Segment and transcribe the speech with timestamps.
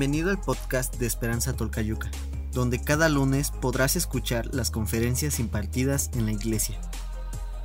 [0.00, 2.10] Bienvenido al podcast de Esperanza Tolcayuca,
[2.54, 6.80] donde cada lunes podrás escuchar las conferencias impartidas en la iglesia.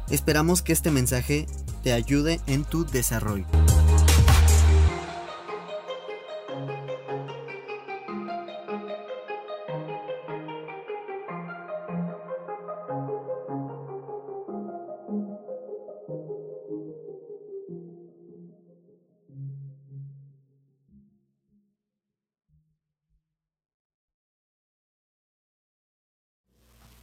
[0.09, 1.47] Esperamos que este mensaje
[1.81, 3.45] te ayude en tu desarrollo.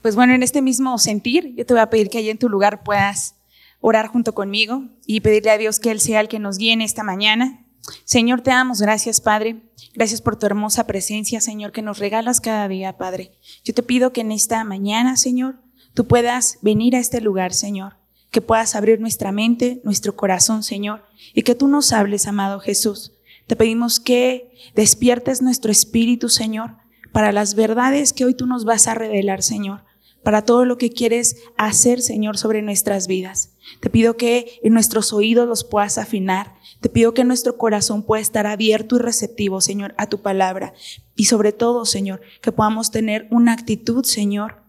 [0.03, 2.49] Pues bueno, en este mismo sentir, yo te voy a pedir que allí en tu
[2.49, 3.37] lugar puedas
[3.81, 6.81] orar junto conmigo y pedirle a Dios que Él sea el que nos guíe en
[6.81, 7.65] esta mañana.
[8.05, 9.63] Señor, te damos gracias, Padre.
[9.95, 13.31] Gracias por tu hermosa presencia, Señor, que nos regalas cada día, Padre.
[13.65, 15.61] Yo te pido que en esta mañana, Señor,
[15.95, 17.95] tú puedas venir a este lugar, Señor,
[18.33, 23.13] que puedas abrir nuestra mente, nuestro corazón, Señor, y que tú nos hables, amado Jesús.
[23.47, 26.77] Te pedimos que despiertes nuestro espíritu, Señor,
[27.13, 29.92] para las verdades que hoy tú nos vas a revelar, Señor
[30.23, 33.51] para todo lo que quieres hacer, Señor, sobre nuestras vidas.
[33.81, 36.55] Te pido que en nuestros oídos los puedas afinar.
[36.81, 40.75] Te pido que nuestro corazón pueda estar abierto y receptivo, Señor, a tu palabra.
[41.17, 44.63] Y sobre todo, Señor, que podamos tener una actitud, Señor,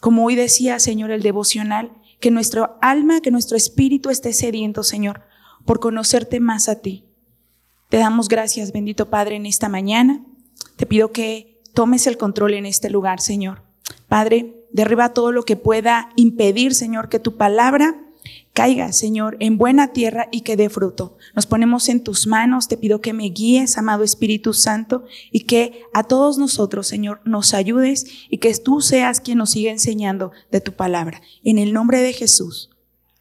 [0.00, 5.22] como hoy decía, Señor, el devocional, que nuestro alma, que nuestro espíritu esté sediento, Señor,
[5.64, 7.04] por conocerte más a ti.
[7.88, 10.24] Te damos gracias, bendito Padre, en esta mañana.
[10.76, 13.62] Te pido que tomes el control en este lugar, Señor.
[14.08, 18.02] Padre, Derriba todo lo que pueda impedir, Señor, que tu palabra
[18.56, 21.18] caiga, Señor, en buena tierra y que dé fruto.
[21.34, 25.82] Nos ponemos en tus manos, te pido que me guíes, amado Espíritu Santo, y que
[25.92, 30.62] a todos nosotros, Señor, nos ayudes y que tú seas quien nos siga enseñando de
[30.62, 31.20] tu palabra.
[31.44, 32.70] En el nombre de Jesús.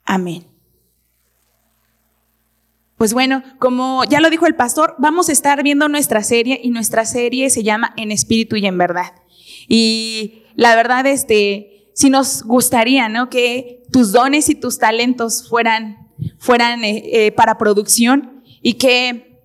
[0.05, 0.47] Amén.
[2.95, 6.69] Pues bueno, como ya lo dijo el pastor, vamos a estar viendo nuestra serie y
[6.69, 9.11] nuestra serie se llama En Espíritu y en Verdad.
[9.67, 13.29] Y la verdad, este, si nos gustaría, ¿no?
[13.29, 19.41] Que tus dones y tus talentos fueran, fueran eh, eh, para producción y que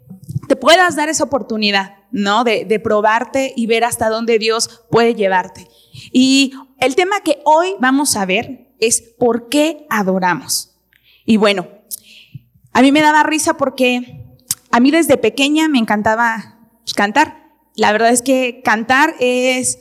[0.49, 2.45] te puedas dar esa oportunidad, ¿no?
[2.45, 5.69] De, de probarte y ver hasta dónde Dios puede llevarte.
[6.13, 10.77] Y el tema que hoy vamos a ver es por qué adoramos.
[11.25, 11.69] Y bueno,
[12.73, 14.27] a mí me daba risa porque
[14.71, 16.59] a mí desde pequeña me encantaba
[16.95, 17.51] cantar.
[17.77, 19.79] La verdad es que cantar es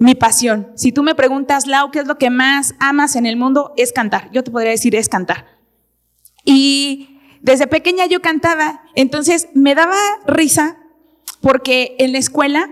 [0.00, 0.72] mi pasión.
[0.76, 3.74] Si tú me preguntas, Lau, ¿qué es lo que más amas en el mundo?
[3.76, 4.30] Es cantar.
[4.32, 5.46] Yo te podría decir, es cantar.
[6.42, 10.78] Y desde pequeña yo cantaba, entonces me daba risa
[11.42, 12.70] porque en la escuela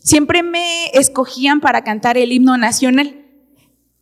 [0.00, 3.26] siempre me escogían para cantar el himno nacional.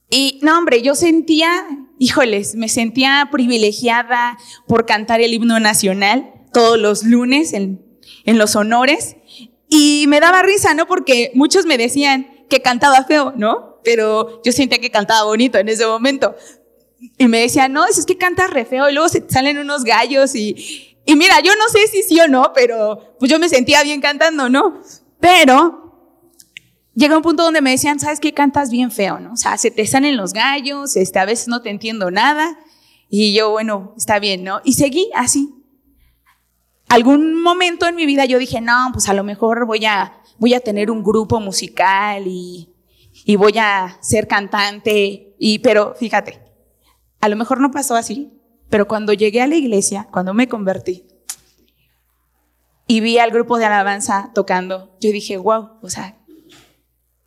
[0.08, 1.66] Y no, hombre, yo sentía,
[1.98, 4.38] híjoles, me sentía privilegiada
[4.68, 7.84] por cantar el himno nacional todos los lunes en,
[8.24, 9.16] en los honores.
[9.68, 10.86] Y me daba risa, ¿no?
[10.86, 13.80] Porque muchos me decían, que cantaba feo, ¿no?
[13.82, 16.34] Pero yo sentía que cantaba bonito en ese momento.
[17.16, 20.34] Y me decía, no, es que cantas re feo y luego se salen unos gallos
[20.34, 23.82] y, y mira, yo no sé si sí o no, pero pues yo me sentía
[23.82, 24.82] bien cantando, ¿no?
[25.18, 25.80] Pero
[26.94, 28.34] llega un punto donde me decían, ¿sabes qué?
[28.34, 29.32] Cantas bien feo, ¿no?
[29.32, 32.58] O sea, se te salen los gallos, este, a veces no te entiendo nada.
[33.08, 34.60] Y yo, bueno, está bien, ¿no?
[34.62, 35.59] Y seguí así.
[36.90, 40.54] Algún momento en mi vida yo dije, no, pues a lo mejor voy a voy
[40.54, 42.74] a tener un grupo musical y,
[43.24, 45.36] y voy a ser cantante.
[45.38, 46.42] Y, pero fíjate,
[47.20, 48.32] a lo mejor no pasó así,
[48.68, 51.06] pero cuando llegué a la iglesia, cuando me convertí
[52.86, 56.18] y vi al grupo de alabanza tocando, yo dije, wow, o sea,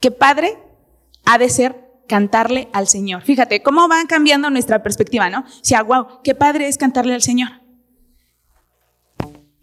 [0.02, 0.58] qué padre
[1.24, 3.22] ha de ser cantarle al Señor.
[3.22, 5.40] Fíjate cómo van cambiando nuestra perspectiva, ¿no?
[5.40, 7.63] O sea, wow, qué padre es cantarle al Señor.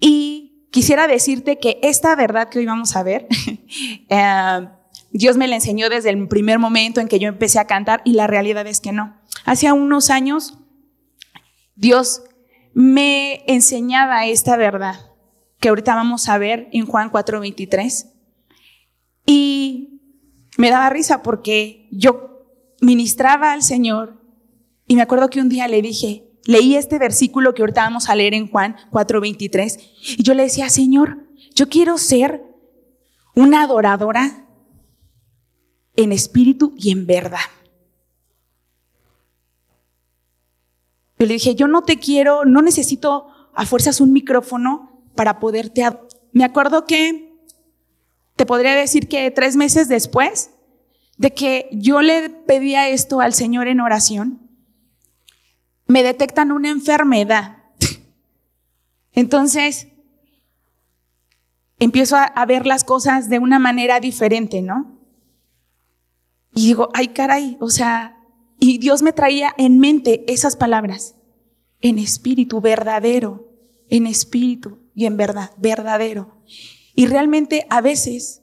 [0.01, 3.29] Y quisiera decirte que esta verdad que hoy vamos a ver,
[4.09, 4.69] eh,
[5.13, 8.15] Dios me la enseñó desde el primer momento en que yo empecé a cantar y
[8.15, 9.21] la realidad es que no.
[9.45, 10.59] Hace unos años,
[11.75, 12.23] Dios
[12.73, 15.11] me enseñaba esta verdad
[15.61, 18.07] que ahorita vamos a ver en Juan 4:23.
[19.27, 20.01] Y
[20.57, 22.47] me daba risa porque yo
[22.81, 24.21] ministraba al Señor
[24.87, 28.15] y me acuerdo que un día le dije, leí este versículo que ahorita vamos a
[28.15, 31.19] leer en Juan 4:23 y yo le decía, Señor,
[31.55, 32.45] yo quiero ser
[33.35, 34.47] una adoradora
[35.97, 37.39] en espíritu y en verdad.
[41.19, 45.85] Yo le dije, yo no te quiero, no necesito a fuerzas un micrófono para poderte...
[46.33, 47.35] Me acuerdo que
[48.37, 50.51] te podría decir que tres meses después
[51.19, 54.50] de que yo le pedía esto al Señor en oración,
[55.91, 57.59] me detectan una enfermedad.
[59.13, 59.89] Entonces,
[61.79, 64.99] empiezo a, ver las cosas de una manera diferente, ¿no?
[66.55, 68.19] Y digo, ay caray, o sea,
[68.59, 71.17] y Dios me traía en mente esas palabras,
[71.81, 73.49] en espíritu verdadero,
[73.89, 76.37] en espíritu y en verdad, verdadero.
[76.95, 78.43] Y realmente a veces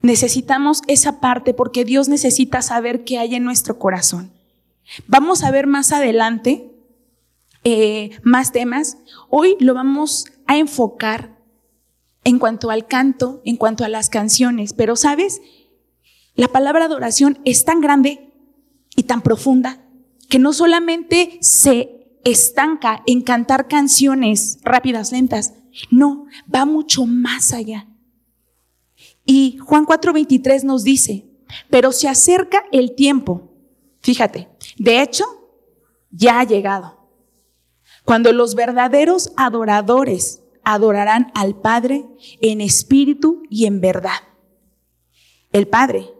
[0.00, 4.41] necesitamos esa parte porque Dios necesita saber qué hay en nuestro corazón.
[5.06, 6.72] Vamos a ver más adelante
[7.64, 8.98] eh, más temas.
[9.28, 11.38] Hoy lo vamos a enfocar
[12.24, 14.72] en cuanto al canto, en cuanto a las canciones.
[14.72, 15.40] Pero sabes,
[16.34, 18.32] la palabra adoración es tan grande
[18.96, 19.86] y tan profunda
[20.28, 25.54] que no solamente se estanca en cantar canciones rápidas, lentas,
[25.90, 27.86] no, va mucho más allá.
[29.24, 31.26] Y Juan 4:23 nos dice,
[31.70, 33.52] pero se acerca el tiempo,
[34.00, 34.48] fíjate,
[34.82, 35.24] de hecho,
[36.10, 36.98] ya ha llegado,
[38.04, 42.04] cuando los verdaderos adoradores adorarán al Padre
[42.40, 44.18] en espíritu y en verdad.
[45.52, 46.12] El Padre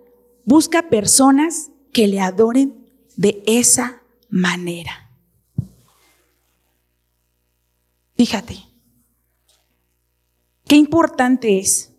[0.45, 2.87] busca personas que le adoren
[3.17, 4.01] de esa
[4.31, 5.11] manera.
[8.15, 8.59] Fíjate,
[10.69, 11.91] qué importante es.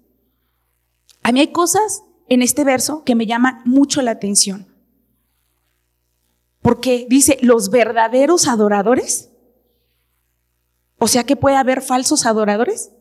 [1.24, 4.73] A mí hay cosas en este verso que me llaman mucho la atención.
[6.63, 9.30] Porque dice, los verdaderos adoradores.
[10.98, 12.92] O sea que puede haber falsos adoradores.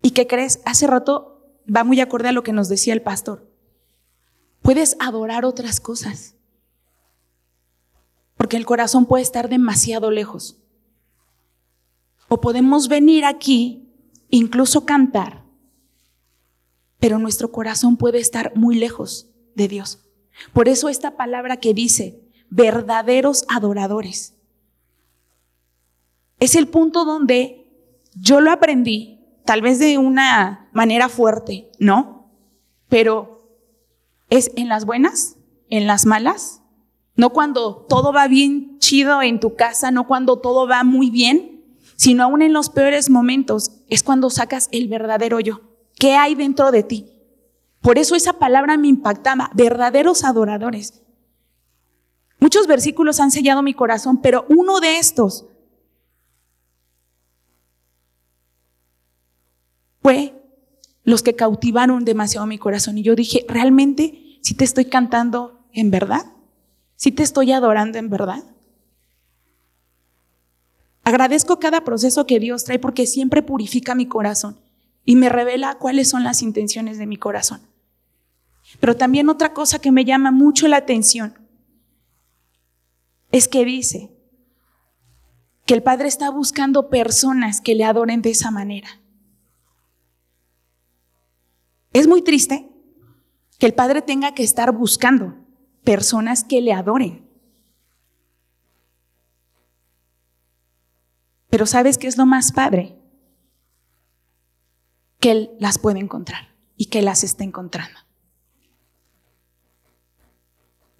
[0.00, 0.60] ¿Y qué crees?
[0.64, 3.50] Hace rato va muy acorde a lo que nos decía el pastor.
[4.62, 6.36] Puedes adorar otras cosas.
[8.36, 10.56] Porque el corazón puede estar demasiado lejos.
[12.28, 13.92] O podemos venir aquí,
[14.30, 15.44] incluso cantar,
[17.00, 20.07] pero nuestro corazón puede estar muy lejos de Dios.
[20.52, 22.20] Por eso esta palabra que dice,
[22.50, 24.34] verdaderos adoradores.
[26.40, 27.66] Es el punto donde
[28.14, 32.30] yo lo aprendí, tal vez de una manera fuerte, ¿no?
[32.88, 33.48] Pero
[34.30, 35.36] es en las buenas,
[35.68, 36.62] en las malas,
[37.16, 41.64] no cuando todo va bien chido en tu casa, no cuando todo va muy bien,
[41.96, 45.60] sino aún en los peores momentos es cuando sacas el verdadero yo.
[45.96, 47.17] ¿Qué hay dentro de ti?
[47.80, 51.02] Por eso esa palabra me impactaba, verdaderos adoradores.
[52.40, 55.46] Muchos versículos han sellado mi corazón, pero uno de estos
[60.02, 60.34] fue
[61.04, 62.98] los que cautivaron demasiado mi corazón.
[62.98, 66.32] Y yo dije, ¿realmente si te estoy cantando en verdad?
[66.96, 68.44] ¿Si te estoy adorando en verdad?
[71.04, 74.58] Agradezco cada proceso que Dios trae porque siempre purifica mi corazón
[75.08, 77.62] y me revela cuáles son las intenciones de mi corazón.
[78.78, 81.32] Pero también otra cosa que me llama mucho la atención
[83.32, 84.14] es que dice
[85.64, 89.00] que el Padre está buscando personas que le adoren de esa manera.
[91.94, 92.68] Es muy triste
[93.58, 95.38] que el Padre tenga que estar buscando
[95.84, 97.26] personas que le adoren.
[101.48, 102.97] Pero ¿sabes qué es lo más padre?
[105.20, 107.98] Que Él las puede encontrar y que las está encontrando.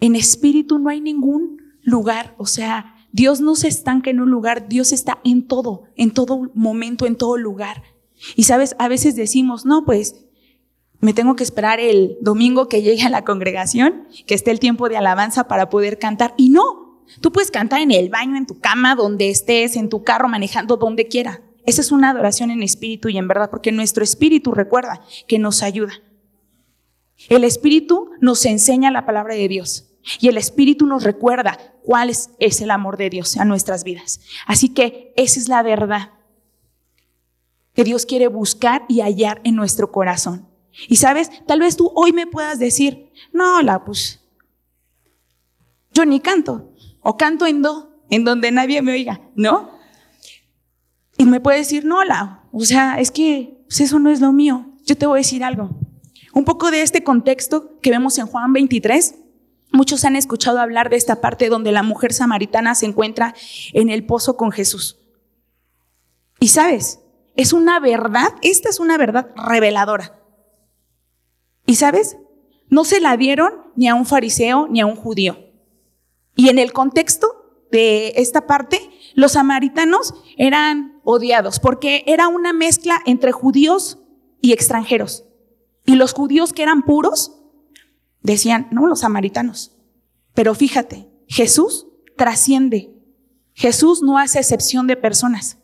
[0.00, 4.68] En espíritu no hay ningún lugar, o sea, Dios no se estanca en un lugar,
[4.68, 7.82] Dios está en todo, en todo momento, en todo lugar.
[8.36, 10.26] Y sabes, a veces decimos, no, pues
[11.00, 14.88] me tengo que esperar el domingo que llegue a la congregación, que esté el tiempo
[14.88, 16.34] de alabanza para poder cantar.
[16.36, 20.02] Y no, tú puedes cantar en el baño, en tu cama, donde estés, en tu
[20.02, 21.42] carro, manejando, donde quiera.
[21.68, 25.62] Esa es una adoración en espíritu y en verdad, porque nuestro espíritu recuerda que nos
[25.62, 25.92] ayuda.
[27.28, 32.30] El espíritu nos enseña la palabra de Dios y el espíritu nos recuerda cuál es,
[32.62, 34.22] el amor de Dios a nuestras vidas.
[34.46, 36.12] Así que esa es la verdad
[37.74, 40.48] que Dios quiere buscar y hallar en nuestro corazón.
[40.88, 44.24] Y sabes, tal vez tú hoy me puedas decir, no, la pues,
[45.92, 46.72] yo ni canto,
[47.02, 49.76] o canto en do, en donde nadie me oiga, ¿no?
[51.18, 54.32] Y me puede decir, no, la, o sea, es que pues eso no es lo
[54.32, 54.66] mío.
[54.86, 55.78] Yo te voy a decir algo.
[56.32, 59.16] Un poco de este contexto que vemos en Juan 23.
[59.72, 63.34] Muchos han escuchado hablar de esta parte donde la mujer samaritana se encuentra
[63.74, 64.98] en el pozo con Jesús.
[66.40, 67.00] Y sabes,
[67.36, 70.18] es una verdad, esta es una verdad reveladora.
[71.66, 72.16] Y sabes,
[72.68, 75.38] no se la dieron ni a un fariseo ni a un judío.
[76.36, 78.80] Y en el contexto de esta parte,
[79.14, 83.98] los samaritanos eran odiados porque era una mezcla entre judíos
[84.42, 85.24] y extranjeros.
[85.86, 87.40] Y los judíos que eran puros
[88.20, 89.74] decían, no, los samaritanos.
[90.34, 91.86] Pero fíjate, Jesús
[92.18, 92.94] trasciende.
[93.54, 95.56] Jesús no hace excepción de personas.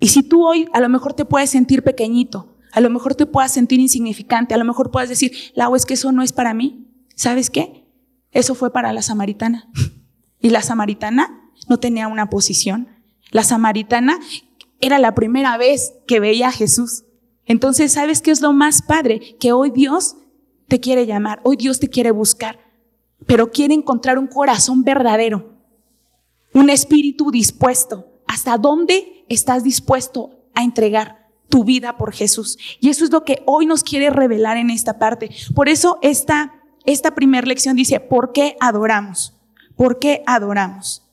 [0.00, 3.26] Y si tú hoy a lo mejor te puedes sentir pequeñito, a lo mejor te
[3.26, 6.54] puedas sentir insignificante, a lo mejor puedas decir, Lau, es que eso no es para
[6.54, 6.90] mí.
[7.14, 7.86] ¿Sabes qué?
[8.30, 9.70] Eso fue para la samaritana.
[10.38, 12.95] Y la samaritana no tenía una posición.
[13.30, 14.18] La samaritana
[14.80, 17.04] era la primera vez que veía a Jesús.
[17.44, 19.36] Entonces, ¿sabes qué es lo más padre?
[19.38, 20.16] Que hoy Dios
[20.68, 22.58] te quiere llamar, hoy Dios te quiere buscar,
[23.26, 25.54] pero quiere encontrar un corazón verdadero,
[26.52, 28.12] un espíritu dispuesto.
[28.26, 32.58] ¿Hasta dónde estás dispuesto a entregar tu vida por Jesús?
[32.80, 35.30] Y eso es lo que hoy nos quiere revelar en esta parte.
[35.54, 36.54] Por eso esta,
[36.84, 39.34] esta primera lección dice, ¿por qué adoramos?
[39.76, 41.04] ¿Por qué adoramos?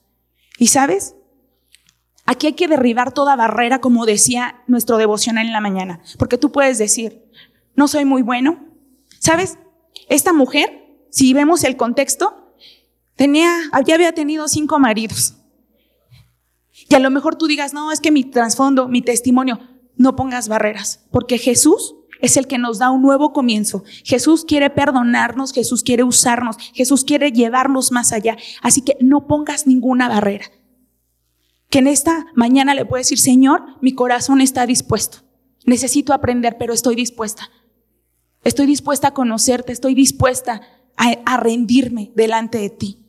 [0.58, 1.14] Y sabes,
[2.24, 6.52] aquí hay que derribar toda barrera, como decía nuestro devocional en la mañana, porque tú
[6.52, 7.24] puedes decir,
[7.76, 8.64] no soy muy bueno.
[9.18, 9.58] ¿Sabes?
[10.08, 12.54] Esta mujer, si vemos el contexto,
[13.16, 15.36] tenía, ya había tenido cinco maridos.
[16.90, 19.60] Y a lo mejor tú digas, no, es que mi trasfondo, mi testimonio,
[19.96, 23.84] no pongas barreras, porque Jesús es el que nos da un nuevo comienzo.
[24.04, 28.36] Jesús quiere perdonarnos, Jesús quiere usarnos, Jesús quiere llevarnos más allá.
[28.62, 30.46] Así que no pongas ninguna barrera.
[31.74, 35.24] Que en esta mañana le puedes decir, Señor, mi corazón está dispuesto.
[35.66, 37.50] Necesito aprender, pero estoy dispuesta.
[38.44, 40.60] Estoy dispuesta a conocerte, estoy dispuesta
[40.96, 43.04] a, rendirme delante de ti.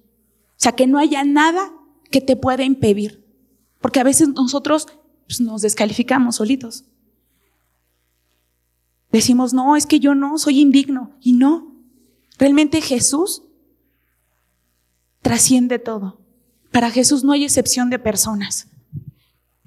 [0.49, 1.73] O sea, que no haya nada
[2.09, 3.23] que te pueda impedir.
[3.81, 4.87] Porque a veces nosotros
[5.27, 6.85] pues, nos descalificamos solitos.
[9.11, 11.15] Decimos, no, es que yo no, soy indigno.
[11.21, 11.75] Y no,
[12.39, 13.43] realmente Jesús
[15.21, 16.24] trasciende todo.
[16.75, 18.67] Para Jesús no hay excepción de personas.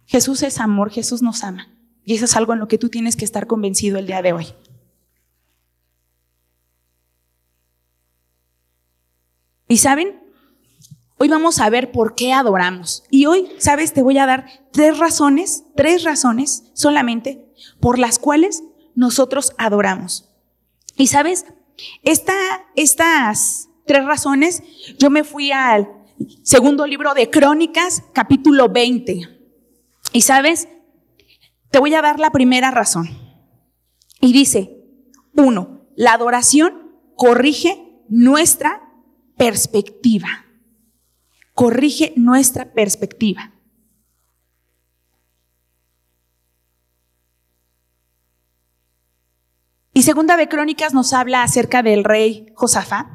[0.05, 1.67] Jesús es amor, Jesús nos ama.
[2.05, 4.35] Y eso es algo en lo que tú tienes que estar convencido el día de
[4.35, 4.49] hoy.
[9.69, 10.21] Y saben,
[11.17, 13.05] hoy vamos a ver por qué adoramos.
[13.11, 18.65] Y hoy, sabes, te voy a dar tres razones, tres razones solamente por las cuales
[18.95, 20.29] nosotros adoramos.
[20.95, 21.47] Y sabes,
[22.03, 22.35] esta,
[22.77, 24.63] estas tres razones,
[24.99, 25.98] yo me fui al
[26.43, 29.21] segundo libro de Crónicas, capítulo 20.
[30.13, 30.69] Y sabes,
[31.71, 33.09] te voy a dar la primera razón.
[34.21, 34.85] Y dice,
[35.35, 38.83] uno, la adoración corrige nuestra
[39.37, 40.47] perspectiva.
[41.55, 43.53] Corrige nuestra perspectiva.
[49.93, 53.09] Y segunda de Crónicas nos habla acerca del rey Josafat.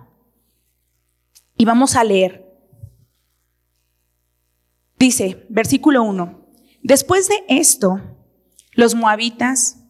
[1.55, 2.42] Y vamos a leer.
[5.03, 6.47] Dice, versículo 1.
[6.81, 7.99] Después de esto,
[8.71, 9.83] los moabitas,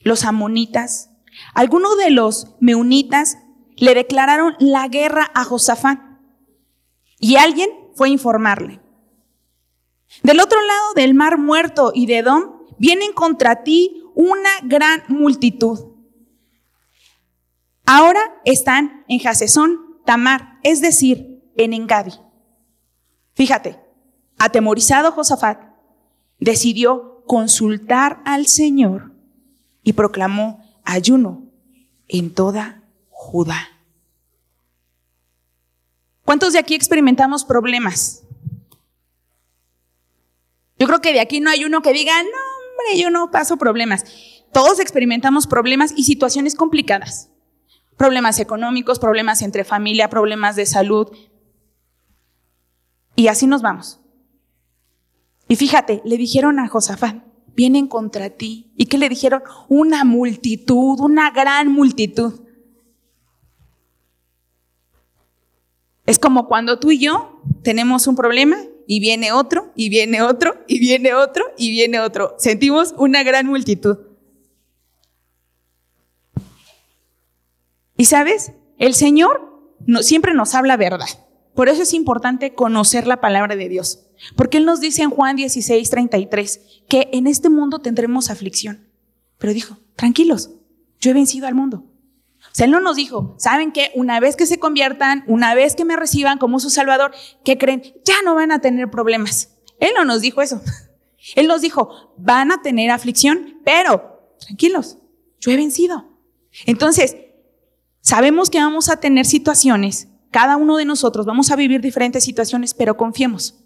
[0.00, 1.10] los amonitas,
[1.52, 3.36] algunos de los meunitas
[3.76, 6.00] le declararon la guerra a Josafat.
[7.18, 8.80] Y alguien fue a informarle.
[10.22, 15.92] Del otro lado del mar muerto y de Edom vienen contra ti una gran multitud
[17.84, 22.12] Ahora están en Jasesón, Tamar, es decir, en Engadi.
[23.34, 23.83] Fíjate,
[24.44, 25.60] atemorizado Josafat
[26.38, 29.12] decidió consultar al Señor
[29.82, 31.50] y proclamó ayuno
[32.08, 33.68] en toda Judá.
[36.24, 38.22] ¿Cuántos de aquí experimentamos problemas?
[40.78, 43.56] Yo creo que de aquí no hay uno que diga, no, hombre, yo no paso
[43.56, 44.04] problemas.
[44.52, 47.30] Todos experimentamos problemas y situaciones complicadas
[47.96, 51.08] problemas económicos, problemas entre familia, problemas de salud.
[53.16, 54.00] Y así nos vamos.
[55.48, 57.22] Y fíjate, le dijeron a Josafat,
[57.54, 58.72] vienen contra ti.
[58.76, 59.42] ¿Y qué le dijeron?
[59.68, 62.40] Una multitud, una gran multitud.
[66.06, 70.54] Es como cuando tú y yo tenemos un problema y viene otro, y viene otro,
[70.68, 72.34] y viene otro, y viene otro.
[72.38, 73.98] Sentimos una gran multitud.
[77.96, 81.06] Y sabes, el Señor no, siempre nos habla verdad.
[81.54, 84.03] Por eso es importante conocer la palabra de Dios.
[84.36, 88.88] Porque Él nos dice en Juan 16, 33 que en este mundo tendremos aflicción.
[89.38, 90.50] Pero dijo, tranquilos,
[91.00, 91.84] yo he vencido al mundo.
[92.58, 93.90] Él no nos dijo, ¿saben qué?
[93.94, 97.12] Una vez que se conviertan, una vez que me reciban como su Salvador,
[97.44, 97.82] ¿qué creen?
[98.04, 99.56] Ya no van a tener problemas.
[99.80, 100.60] Él no nos dijo eso.
[101.34, 104.98] Él nos dijo, van a tener aflicción, pero tranquilos,
[105.40, 106.10] yo he vencido.
[106.66, 107.16] Entonces,
[108.04, 112.74] Sabemos que vamos a tener situaciones, cada uno de nosotros vamos a vivir diferentes situaciones,
[112.74, 113.63] pero confiemos.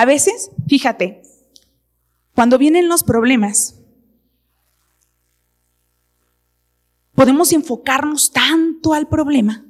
[0.00, 1.20] A veces, fíjate,
[2.34, 3.74] cuando vienen los problemas,
[7.14, 9.62] podemos enfocarnos tanto al problema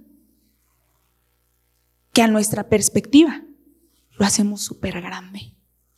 [2.12, 3.42] que a nuestra perspectiva
[4.20, 5.52] lo hacemos súper grande,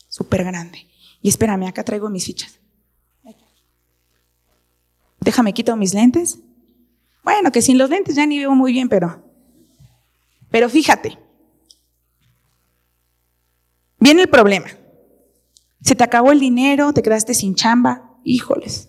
[0.08, 0.88] súper grande.
[1.20, 2.58] Y espérame, acá traigo mis fichas.
[5.20, 6.38] Déjame quito mis lentes.
[7.22, 9.30] Bueno, que sin los lentes ya ni veo muy bien, pero.
[10.50, 11.22] Pero fíjate.
[14.02, 14.66] Viene el problema.
[15.80, 18.18] Se te acabó el dinero, te quedaste sin chamba.
[18.25, 18.88] Híjoles.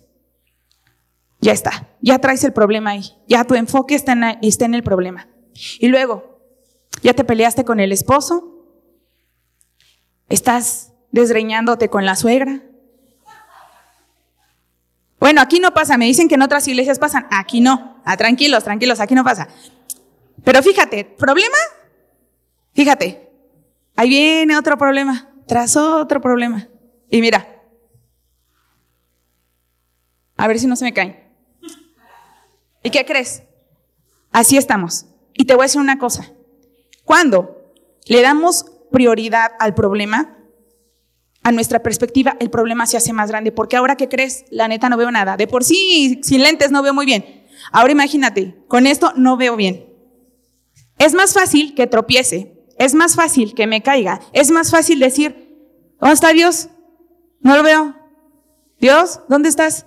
[1.40, 1.88] Ya está.
[2.00, 3.12] Ya traes el problema ahí.
[3.28, 5.28] Ya tu enfoque está en, está en el problema.
[5.78, 6.40] Y luego,
[7.04, 8.66] ya te peleaste con el esposo.
[10.28, 12.64] Estás desgreñándote con la suegra.
[15.20, 18.02] Bueno, aquí no pasa, me dicen que en otras iglesias pasan, aquí no.
[18.04, 19.46] Ah, tranquilos, tranquilos, aquí no pasa.
[20.42, 21.56] Pero fíjate, ¿problema?
[22.74, 23.23] Fíjate,
[23.96, 26.68] ahí viene otro problema, tras otro problema.
[27.08, 27.62] Y mira,
[30.36, 31.24] a ver si no se me caen.
[32.82, 33.42] ¿Y qué crees?
[34.30, 35.06] Así estamos.
[35.32, 36.32] Y te voy a decir una cosa.
[37.04, 37.72] Cuando
[38.06, 40.38] le damos prioridad al problema,
[41.42, 43.52] a nuestra perspectiva, el problema se hace más grande.
[43.52, 45.36] Porque ahora que crees, la neta no veo nada.
[45.36, 47.46] De por sí, sin lentes no veo muy bien.
[47.70, 49.86] Ahora imagínate, con esto no veo bien.
[50.98, 52.53] Es más fácil que tropiece.
[52.78, 54.20] Es más fácil que me caiga.
[54.32, 55.56] Es más fácil decir,
[56.00, 56.68] ¿dónde está Dios?
[57.40, 57.94] No lo veo.
[58.80, 59.86] Dios, ¿dónde estás?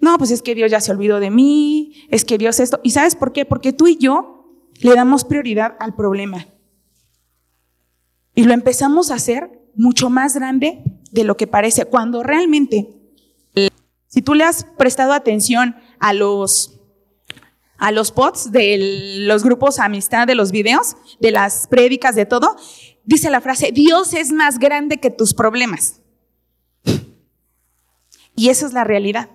[0.00, 2.80] No, pues es que Dios ya se olvidó de mí, es que Dios esto.
[2.82, 3.44] ¿Y sabes por qué?
[3.44, 4.38] Porque tú y yo
[4.80, 6.46] le damos prioridad al problema.
[8.34, 12.88] Y lo empezamos a hacer mucho más grande de lo que parece, cuando realmente,
[14.06, 16.77] si tú le has prestado atención a los
[17.78, 22.56] a los pods de los grupos amistad, de los videos, de las prédicas, de todo,
[23.04, 26.00] dice la frase, Dios es más grande que tus problemas.
[28.34, 29.30] Y esa es la realidad,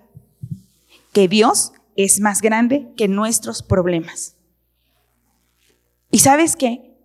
[1.12, 4.36] que Dios es más grande que nuestros problemas.
[6.12, 6.96] ¿Y sabes qué?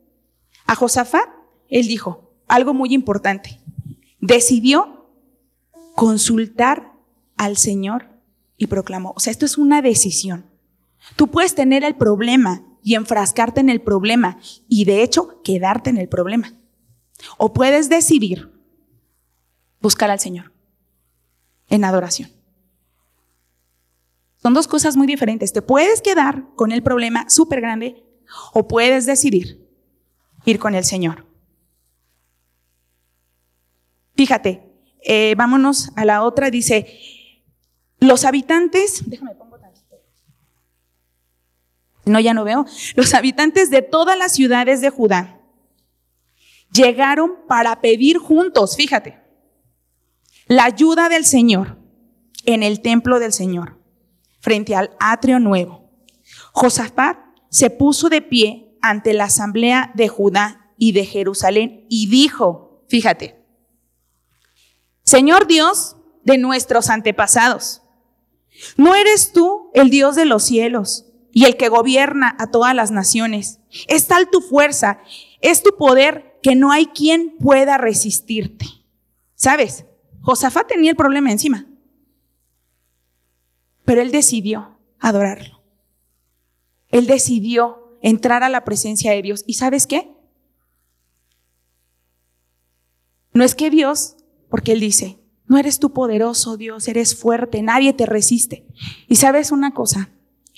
[0.67, 1.29] A Josafat,
[1.69, 3.61] él dijo, algo muy importante.
[4.21, 5.07] Decidió
[5.95, 6.93] consultar
[7.37, 8.09] al Señor
[8.57, 9.13] y proclamó.
[9.17, 10.48] O sea, esto es una decisión.
[11.17, 15.99] Tú puedes tener el problema y enfrascarte en el problema y de hecho quedarte en
[15.99, 16.55] el problema.
[17.37, 18.53] O puedes decidir
[19.81, 20.53] buscar al Señor
[21.69, 22.31] en adoración.
[24.43, 25.53] Son dos cosas muy diferentes.
[25.53, 28.05] Te puedes quedar con el problema súper grande
[28.53, 29.69] o puedes decidir
[30.45, 31.27] ir con el Señor.
[34.15, 36.87] Fíjate, eh, vámonos a la otra, dice,
[38.01, 39.48] los habitantes, déjame.
[42.09, 42.67] No, ya no veo.
[42.95, 45.41] Los habitantes de todas las ciudades de Judá
[46.73, 49.21] llegaron para pedir juntos, fíjate,
[50.47, 51.79] la ayuda del Señor
[52.45, 53.79] en el templo del Señor,
[54.41, 55.91] frente al atrio nuevo.
[56.53, 57.19] Josafat
[57.51, 63.45] se puso de pie ante la asamblea de Judá y de Jerusalén y dijo, fíjate,
[65.03, 67.83] Señor Dios de nuestros antepasados,
[68.77, 72.91] ¿no eres tú el Dios de los cielos y el que gobierna a todas las
[72.91, 73.61] naciones?
[73.87, 75.01] Es tal tu fuerza,
[75.41, 78.67] es tu poder que no hay quien pueda resistirte.
[79.35, 79.85] ¿Sabes?
[80.21, 81.67] Josafat tenía el problema encima,
[83.85, 85.63] pero él decidió adorarlo.
[86.89, 89.45] Él decidió entrar a la presencia de Dios.
[89.47, 90.13] ¿Y sabes qué?
[93.33, 94.17] No es que Dios
[94.49, 98.67] porque Él dice, no eres tú poderoso, Dios, eres fuerte, nadie te resiste.
[99.09, 100.11] Y sabes una cosa,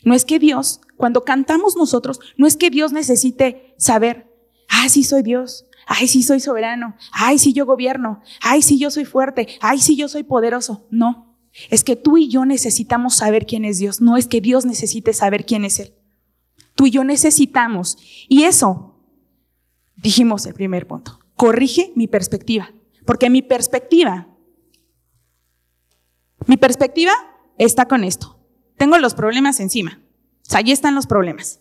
[0.05, 4.33] no es que Dios, cuando cantamos nosotros, no es que Dios necesite saber,
[4.69, 8.91] ay, sí soy Dios, ay, sí soy soberano, ay, sí yo gobierno, ay, sí yo
[8.91, 10.87] soy fuerte, ay, sí yo soy poderoso.
[10.91, 11.37] No,
[11.69, 15.13] es que tú y yo necesitamos saber quién es Dios, no es que Dios necesite
[15.13, 15.95] saber quién es Él.
[16.75, 17.99] Tú y yo necesitamos.
[18.29, 18.95] Y eso,
[19.97, 22.73] dijimos el primer punto, corrige mi perspectiva.
[23.05, 24.29] Porque mi perspectiva,
[26.47, 27.13] mi perspectiva
[27.59, 28.40] está con esto.
[28.81, 30.01] Tengo los problemas encima.
[30.41, 31.61] O sea, allí están los problemas.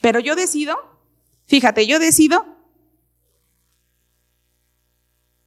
[0.00, 0.76] Pero yo decido,
[1.46, 2.46] fíjate, yo decido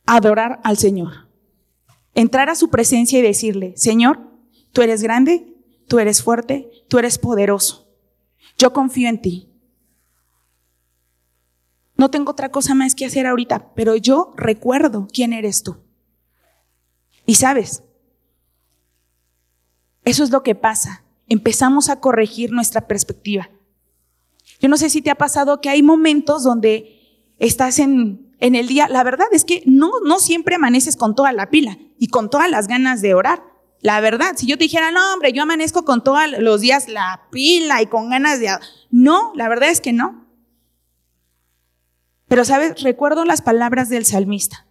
[0.05, 1.29] adorar al Señor.
[2.13, 4.19] Entrar a su presencia y decirle, Señor,
[4.73, 5.55] tú eres grande,
[5.87, 7.89] tú eres fuerte, tú eres poderoso.
[8.57, 9.49] Yo confío en ti.
[11.95, 15.77] No tengo otra cosa más que hacer ahorita, pero yo recuerdo quién eres tú.
[17.25, 17.81] Y sabes,
[20.05, 21.03] eso es lo que pasa.
[21.27, 23.49] Empezamos a corregir nuestra perspectiva.
[24.59, 28.67] Yo no sé si te ha pasado que hay momentos donde estás en, en el
[28.67, 32.29] día, la verdad es que no, no siempre amaneces con toda la pila y con
[32.29, 33.43] todas las ganas de orar.
[33.81, 37.27] La verdad, si yo te dijera, no, hombre, yo amanezco con todos los días la
[37.31, 38.49] pila y con ganas de...
[38.91, 40.25] No, la verdad es que no.
[42.27, 42.81] Pero, ¿sabes?
[42.81, 44.65] Recuerdo las palabras del salmista,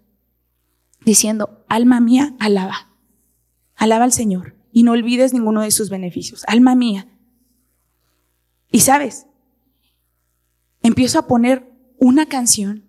[1.05, 2.89] diciendo, alma mía, alaba,
[3.77, 7.07] alaba al Señor y no olvides ninguno de sus beneficios, alma mía.
[8.71, 9.27] Y sabes,
[10.83, 12.85] empiezo a poner una canción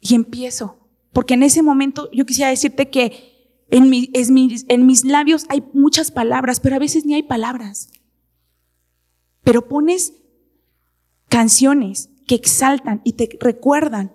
[0.00, 0.78] y empiezo,
[1.12, 6.58] porque en ese momento yo quisiera decirte que en, en mis labios hay muchas palabras,
[6.58, 7.90] pero a veces ni hay palabras.
[9.42, 10.14] Pero pones
[11.28, 14.12] canciones que exaltan y te recuerdan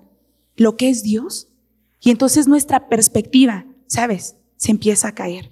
[0.56, 1.50] lo que es Dios.
[2.00, 4.36] Y entonces nuestra perspectiva, ¿sabes?
[4.58, 5.52] Se empieza a caer.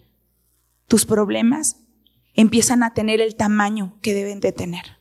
[0.91, 1.77] Tus problemas
[2.33, 4.99] empiezan a tener el tamaño que deben de tener.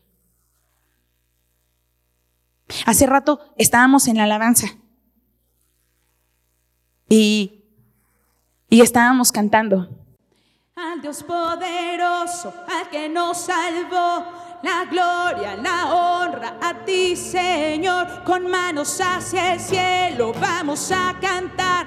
[2.87, 4.69] Hace rato estábamos en la alabanza
[7.09, 7.65] y,
[8.69, 9.89] y estábamos cantando.
[10.77, 14.27] Al Dios poderoso, al que nos salvó,
[14.63, 18.25] la gloria, la honra a ti, Señor.
[18.25, 21.87] Con manos hacia el cielo vamos a cantar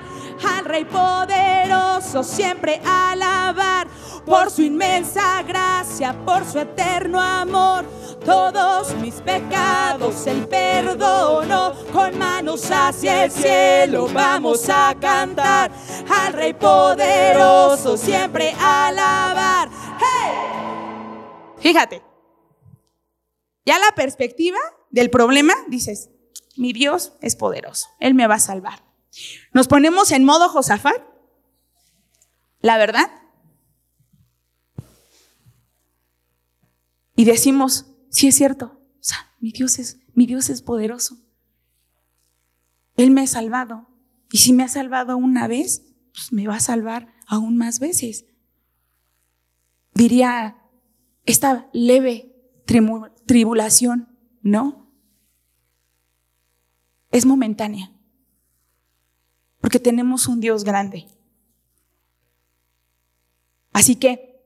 [0.58, 3.88] al Rey poderoso, siempre alabar
[4.26, 7.86] por su inmensa gracia, por su eterno amor.
[8.26, 11.74] Todos mis pecados Él perdonó.
[11.92, 15.72] Con manos hacia el cielo vamos a cantar
[16.10, 19.70] al Rey poderoso, siempre alabar.
[21.60, 22.13] Fíjate,
[23.66, 24.58] ya la perspectiva
[24.90, 26.10] del problema, dices,
[26.56, 28.84] mi Dios es poderoso, Él me va a salvar.
[29.54, 31.02] Nos ponemos en modo Josafat,
[32.62, 33.12] la verdad,
[37.16, 38.80] y decimos, sí es cierto,
[39.44, 41.18] mi Dios es, mi Dios es poderoso.
[42.96, 43.90] Él me ha salvado.
[44.32, 48.26] Y si me ha salvado una vez, pues me va a salvar aún más veces.
[49.94, 50.62] Diría,
[51.26, 52.34] esta leve
[53.26, 54.92] tribulación, no.
[57.12, 57.92] Es momentánea.
[59.62, 61.08] Porque tenemos un Dios grande.
[63.72, 64.42] Así que,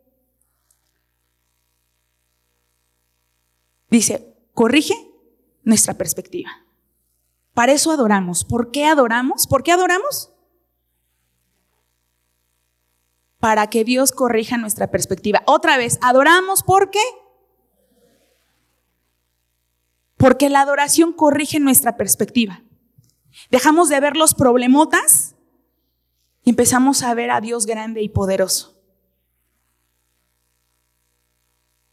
[3.90, 4.94] dice, corrige
[5.64, 6.50] nuestra perspectiva.
[7.54, 8.46] Para eso adoramos.
[8.46, 9.48] ¿Por qué adoramos?
[9.48, 10.32] ¿Por qué adoramos?
[13.40, 15.42] Para que Dios corrija nuestra perspectiva.
[15.46, 17.02] Otra vez, adoramos ¿por qué?
[20.18, 22.64] Porque la adoración corrige nuestra perspectiva.
[23.52, 25.36] Dejamos de ver los problemotas
[26.44, 28.82] y empezamos a ver a Dios grande y poderoso.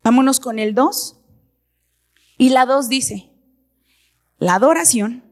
[0.02, 1.20] Vámonos con el 2.
[2.38, 3.30] Y la 2 dice,
[4.38, 5.24] la adoración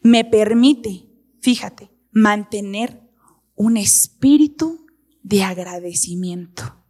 [0.00, 1.08] me permite,
[1.40, 3.00] fíjate, mantener
[3.54, 4.86] un espíritu
[5.22, 6.81] de agradecimiento.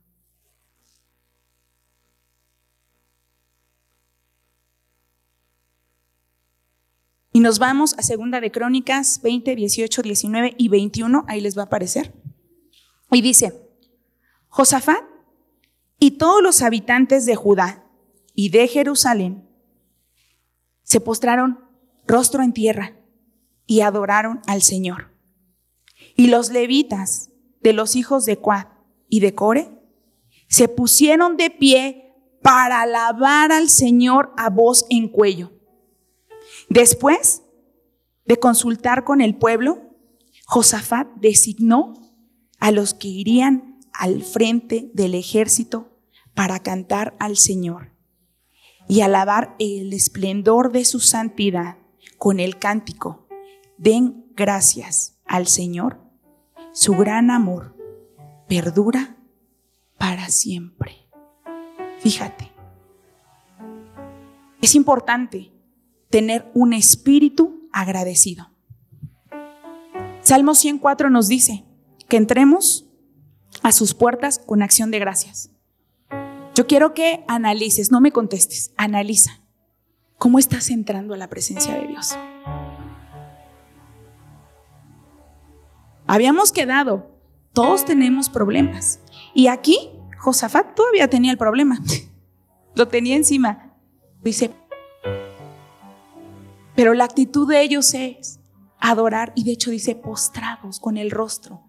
[7.33, 11.63] Y nos vamos a Segunda de Crónicas 20, 18, 19 y 21, ahí les va
[11.63, 12.13] a aparecer.
[13.11, 13.59] Y dice,
[14.49, 15.03] Josafat
[15.99, 17.85] y todos los habitantes de Judá
[18.35, 19.49] y de Jerusalén
[20.83, 21.61] se postraron
[22.07, 22.97] rostro en tierra
[23.67, 25.13] y adoraron al Señor.
[26.17, 27.31] Y los levitas
[27.63, 28.67] de los hijos de Cuad
[29.09, 29.71] y de Core
[30.49, 35.62] se pusieron de pie para alabar al Señor a voz en cuello.
[36.73, 37.43] Después
[38.25, 39.91] de consultar con el pueblo,
[40.47, 41.93] Josafat designó
[42.61, 45.99] a los que irían al frente del ejército
[46.33, 47.93] para cantar al Señor
[48.89, 51.77] y alabar el esplendor de su santidad
[52.17, 53.29] con el cántico.
[53.77, 56.01] Den gracias al Señor,
[56.73, 57.77] su gran amor
[58.49, 59.19] perdura
[59.99, 61.07] para siempre.
[61.99, 62.51] Fíjate,
[64.63, 65.53] es importante
[66.13, 68.51] tener un espíritu agradecido.
[70.21, 71.65] Salmo 104 nos dice
[72.07, 72.87] que entremos
[73.63, 75.51] a sus puertas con acción de gracias.
[76.55, 79.41] Yo quiero que analices, no me contestes, analiza
[80.19, 82.15] cómo estás entrando a la presencia de Dios.
[86.07, 87.11] Habíamos quedado,
[87.55, 89.01] todos tenemos problemas.
[89.35, 89.79] Y aquí
[90.19, 91.81] Josafat todavía tenía el problema.
[92.75, 93.79] Lo tenía encima.
[94.23, 94.55] Dice,
[96.83, 98.41] pero la actitud de ellos es
[98.81, 101.63] adorar y de hecho dice postrados con el rostro.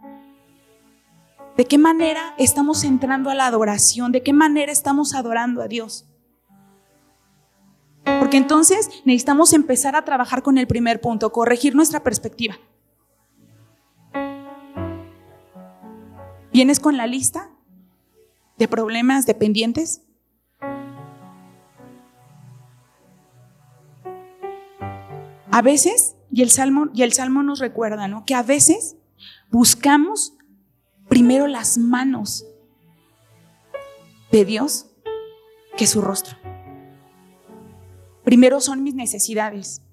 [1.55, 4.11] ¿De qué manera estamos entrando a la adoración?
[4.11, 6.07] ¿De qué manera estamos adorando a Dios?
[8.03, 12.55] Porque entonces necesitamos empezar a trabajar con el primer punto, corregir nuestra perspectiva.
[16.51, 17.51] ¿Vienes con la lista
[18.57, 20.01] de problemas dependientes?
[25.53, 28.25] A veces, y el Salmo, y el Salmo nos recuerda, ¿no?
[28.25, 28.95] Que a veces
[29.51, 30.33] buscamos
[31.07, 32.43] primero las manos
[34.31, 34.87] de Dios
[35.77, 36.35] que su rostro.
[38.23, 39.83] Primero son mis necesidades.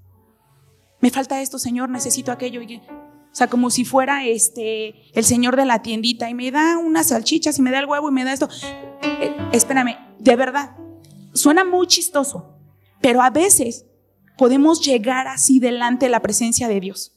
[1.00, 2.62] Me falta esto, Señor, necesito aquello.
[2.62, 7.08] O sea, como si fuera este el señor de la tiendita y me da unas
[7.08, 8.48] salchichas y me da el huevo y me da esto.
[9.02, 10.74] Eh, espérame, de verdad,
[11.34, 12.56] suena muy chistoso,
[13.02, 13.84] pero a veces
[14.40, 17.12] podemos llegar así delante de la presencia de Dios.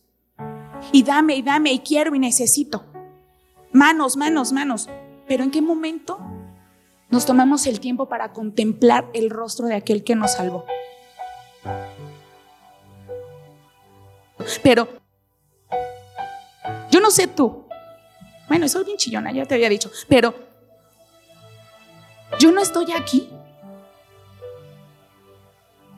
[0.92, 2.84] Y dame, y dame, y quiero, y necesito.
[3.72, 4.90] Manos, manos, manos.
[5.26, 6.20] Pero ¿en qué momento
[7.10, 10.66] nos tomamos el tiempo para contemplar el rostro de aquel que nos salvó?
[14.62, 14.90] Pero
[16.92, 17.64] yo no sé tú.
[18.50, 19.90] Bueno, soy bien chillona, ya te había dicho.
[20.10, 20.36] Pero
[22.38, 23.30] yo no estoy aquí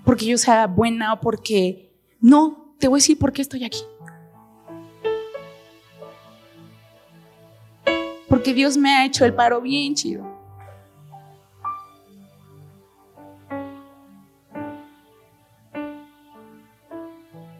[0.06, 1.92] porque yo sea buena o porque...
[2.22, 3.82] No, te voy a decir por qué estoy aquí.
[8.30, 10.24] Porque Dios me ha hecho el paro bien chido.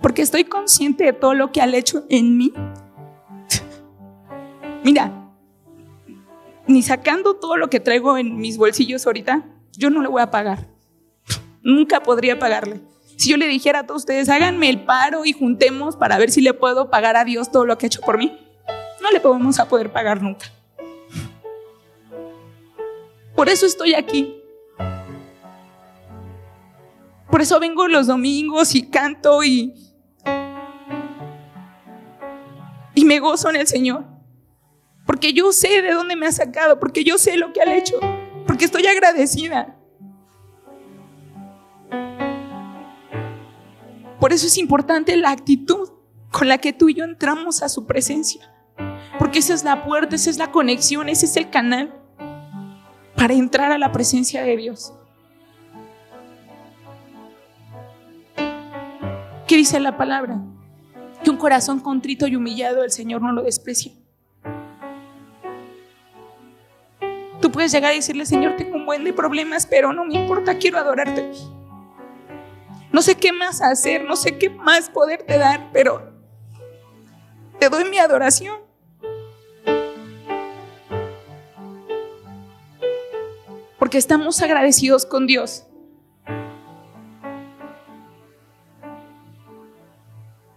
[0.02, 2.54] Porque estoy consciente de todo lo que ha hecho en mí.
[4.84, 5.12] Mira,
[6.68, 9.44] ni sacando todo lo que traigo en mis bolsillos ahorita,
[9.76, 10.75] yo no le voy a pagar.
[11.66, 12.80] Nunca podría pagarle.
[13.18, 16.42] Si yo le dijera a todos ustedes, háganme el paro y juntemos para ver si
[16.42, 18.38] le puedo pagar a Dios todo lo que ha hecho por mí,
[19.02, 20.46] no le podemos a poder pagar nunca.
[23.36, 24.36] Por eso estoy aquí.
[27.32, 29.74] Por eso vengo los domingos y canto y,
[32.94, 34.06] y me gozo en el Señor.
[35.08, 38.00] Porque yo sé de dónde me ha sacado, porque yo sé lo que ha hecho,
[38.46, 39.76] porque estoy agradecida.
[44.26, 45.88] Por eso es importante la actitud
[46.32, 48.52] con la que tú y yo entramos a su presencia.
[49.20, 51.94] Porque esa es la puerta, esa es la conexión, ese es el canal
[53.16, 54.94] para entrar a la presencia de Dios.
[59.48, 60.42] ¿Qué dice la palabra?
[61.24, 63.92] Que un corazón contrito y humillado el Señor no lo desprecia.
[67.40, 70.58] Tú puedes llegar y decirle, Señor, tengo un buen de problemas, pero no me importa,
[70.58, 71.32] quiero adorarte.
[72.96, 76.14] No sé qué más hacer, no sé qué más poderte dar, pero
[77.60, 78.58] te doy mi adoración.
[83.78, 85.66] Porque estamos agradecidos con Dios.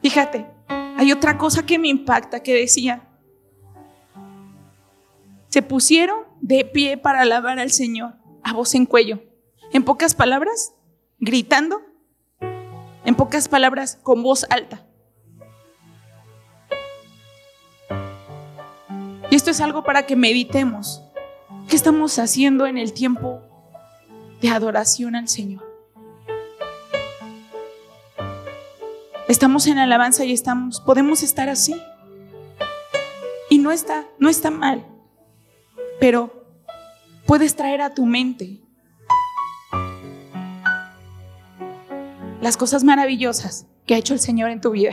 [0.01, 3.03] Fíjate, hay otra cosa que me impacta que decía,
[5.49, 9.25] se pusieron de pie para alabar al Señor a voz en cuello.
[9.73, 10.73] En pocas palabras,
[11.19, 11.88] gritando
[13.09, 14.85] en pocas palabras, con voz alta.
[19.31, 21.01] Y esto es algo para que meditemos.
[21.71, 23.41] ¿Qué estamos haciendo en el tiempo
[24.43, 25.65] de adoración al Señor?
[29.27, 31.81] Estamos en alabanza y estamos, podemos estar así.
[33.49, 34.85] Y no está, no está mal.
[35.99, 36.45] Pero
[37.25, 38.61] puedes traer a tu mente
[42.41, 44.93] las cosas maravillosas que ha hecho el Señor en tu vida.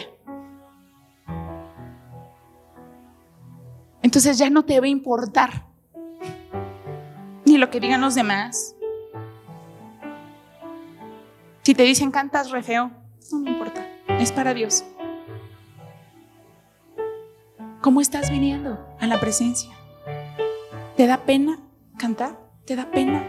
[4.01, 5.65] Entonces ya no te va a importar
[7.45, 8.75] ni lo que digan los demás.
[11.61, 12.91] Si te dicen cantas re feo,
[13.31, 13.87] no me importa,
[14.19, 14.83] es para Dios.
[17.81, 19.71] ¿Cómo estás viniendo a la presencia?
[20.97, 21.59] ¿Te da pena
[21.97, 22.39] cantar?
[22.65, 23.23] ¿Te da pena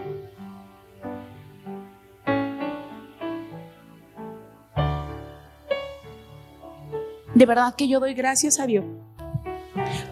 [7.37, 8.87] De verdad que yo doy gracias a Dios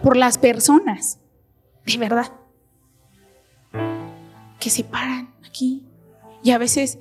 [0.03, 1.17] por las personas,
[1.83, 2.31] de verdad,
[4.59, 5.87] que se paran aquí.
[6.43, 6.99] Y a veces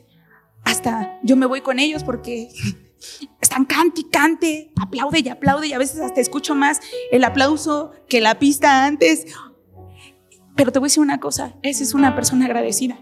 [0.65, 2.49] hasta yo me voy con ellos porque
[3.43, 6.81] están cante y cante, aplaude y aplaude y a veces hasta escucho más
[7.13, 9.27] el aplauso que la pista antes.
[10.57, 12.97] Pero te voy a decir una cosa, esa es una persona agradecida.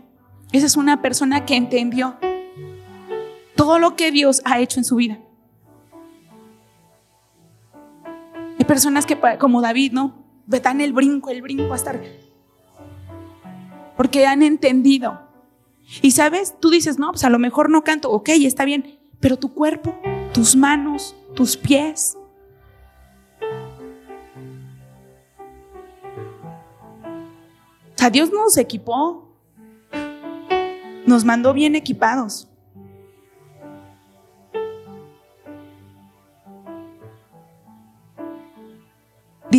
[0.51, 2.19] Esa es una persona que entendió
[3.55, 5.21] todo lo que Dios ha hecho en su vida.
[8.73, 10.15] Personas que, como David, ¿no?
[10.47, 12.03] Dan el brinco, el brinco a estar.
[13.99, 15.21] Porque han entendido.
[16.01, 19.37] Y sabes, tú dices, no, pues a lo mejor no canto, ok, está bien, pero
[19.37, 19.95] tu cuerpo,
[20.33, 22.17] tus manos, tus pies.
[27.91, 29.37] O sea, Dios nos equipó,
[31.05, 32.49] nos mandó bien equipados.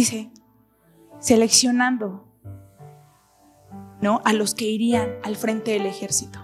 [0.03, 0.29] Dice,
[1.21, 2.27] seleccionando,
[4.01, 4.19] ¿no?
[4.25, 6.39] A los que irían al frente del ejército.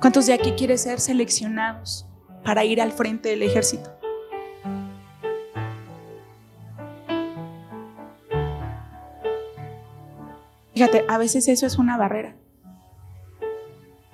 [0.00, 2.06] ¿Cuántos de aquí quieren ser seleccionados
[2.44, 3.90] para ir al frente del ejército?
[10.74, 12.36] Fíjate, a veces eso es una barrera.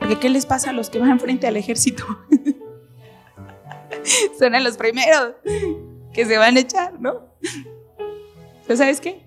[0.09, 2.03] Porque ¿qué les pasa a los que van frente al ejército?
[4.39, 5.35] Son los primeros
[6.15, 7.35] que se van a echar, ¿no?
[8.67, 9.23] ¿Pero sabes qué?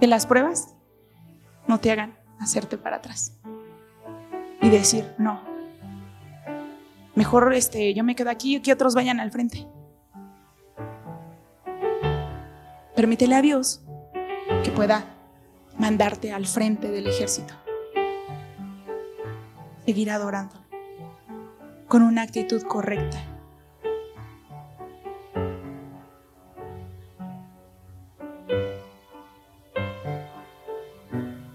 [0.00, 0.74] De las pruebas
[1.68, 3.38] no te hagan hacerte para atrás
[4.60, 5.40] y decir, no,
[7.14, 9.64] mejor este, yo me quedo aquí y que otros vayan al frente.
[12.96, 13.80] Permítele a Dios
[14.64, 15.17] que pueda
[15.78, 17.54] mandarte al frente del ejército.
[19.84, 20.54] Seguir adorando
[21.86, 23.18] con una actitud correcta.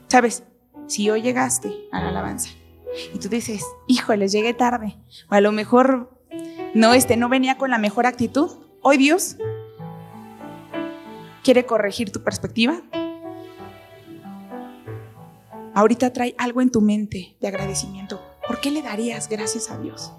[0.08, 0.44] Sabes,
[0.88, 2.50] si hoy llegaste a la alabanza
[3.14, 4.96] y tú dices, híjole, llegué tarde,
[5.30, 6.22] o a lo mejor
[6.76, 9.38] no, este, no venía con la mejor actitud, hoy Dios
[11.44, 12.82] quiere corregir tu perspectiva.
[15.74, 18.22] Ahorita trae algo en tu mente de agradecimiento.
[18.48, 20.12] ¿Por qué le darías gracias a Dios?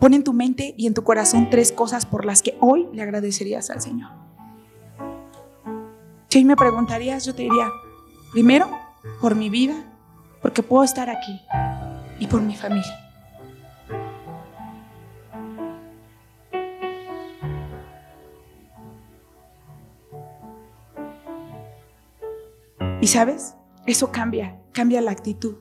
[0.00, 3.02] Pon en tu mente y en tu corazón tres cosas por las que hoy le
[3.02, 4.10] agradecerías al Señor.
[6.28, 7.70] Si me preguntarías, yo te diría,
[8.32, 8.70] primero,
[9.20, 9.74] por mi vida,
[10.42, 11.40] porque puedo estar aquí,
[12.20, 13.07] y por mi familia.
[23.08, 25.56] Sabes, eso cambia, cambia la actitud.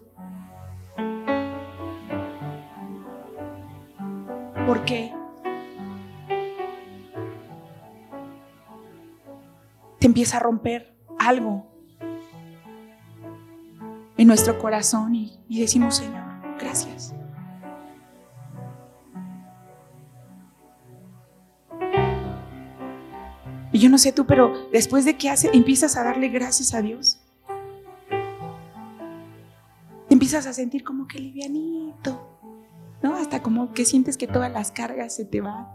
[4.66, 5.14] ¿Por qué?
[10.00, 11.66] te empieza a romper algo
[14.18, 16.24] en nuestro corazón y, decimos, Señor,
[16.60, 17.14] gracias.
[23.72, 26.82] Y yo no sé tú, pero después de que hace, empiezas a darle gracias a
[26.82, 27.22] Dios,
[30.28, 32.38] empiezas a sentir como que livianito,
[33.02, 33.16] ¿no?
[33.16, 35.70] Hasta como que sientes que todas las cargas se te van.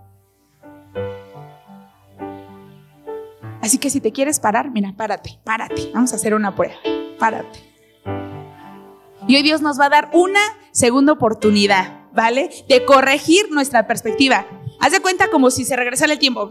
[3.62, 5.90] Así que si te quieres parar, mira, párate, párate.
[5.94, 6.74] Vamos a hacer una prueba.
[7.18, 7.60] Párate.
[9.26, 12.50] Y hoy Dios nos va a dar una segunda oportunidad, ¿vale?
[12.68, 14.46] De corregir nuestra perspectiva.
[14.80, 16.50] Haz de cuenta como si se regresara el tiempo.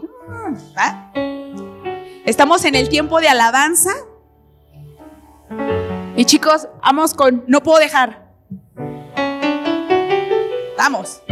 [2.24, 3.92] Estamos en el tiempo de alabanza.
[6.14, 8.30] Y chicos, vamos con no puedo dejar.
[10.76, 11.22] Vamos.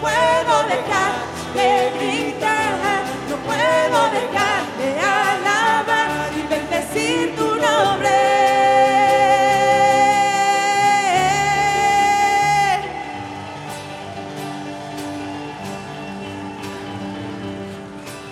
[0.00, 1.12] Puedo dejar
[1.54, 8.10] de gritar, no puedo dejar de alabar y bendecir tu nombre.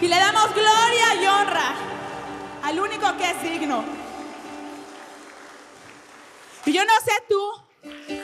[0.00, 1.74] Y le damos gloria y honra
[2.62, 3.84] al único que es digno.
[6.66, 7.42] Y yo no sé tú,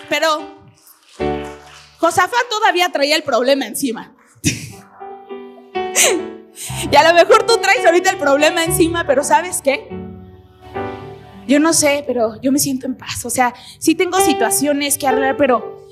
[0.09, 0.60] pero
[2.01, 4.17] Josafat todavía traía el problema encima.
[6.91, 9.87] y a lo mejor tú traes ahorita el problema encima, pero ¿sabes qué?
[11.47, 13.27] Yo no sé, pero yo me siento en paz.
[13.27, 15.85] O sea, sí tengo situaciones que arreglar, pero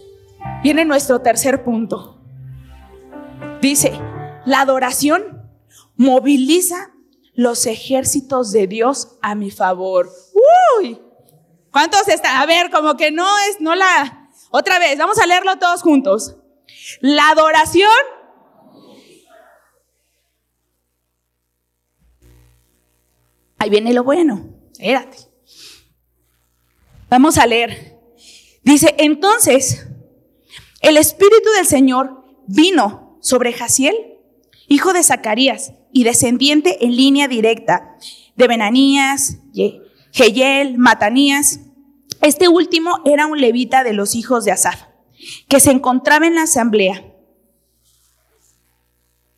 [0.62, 2.18] viene nuestro tercer punto.
[3.60, 3.92] Dice,
[4.46, 5.42] la adoración
[5.94, 6.90] moviliza
[7.34, 10.10] los ejércitos de Dios a mi favor.
[10.80, 10.98] Uy,
[11.70, 12.40] ¿cuántos están?
[12.40, 14.17] A ver, como que no es, no la.
[14.50, 16.36] Otra vez, vamos a leerlo todos juntos.
[17.00, 17.88] La adoración.
[23.58, 24.50] Ahí viene lo bueno.
[24.72, 25.18] Espérate.
[27.10, 27.96] Vamos a leer.
[28.62, 29.86] Dice, entonces,
[30.80, 33.94] el Espíritu del Señor vino sobre Jaciel,
[34.68, 37.96] hijo de Zacarías, y descendiente en línea directa
[38.36, 39.80] de Benanías, Ye-
[40.12, 41.60] Jeyel, Matanías.
[42.20, 44.84] Este último era un levita de los hijos de Asaf,
[45.48, 47.04] que se encontraba en la asamblea.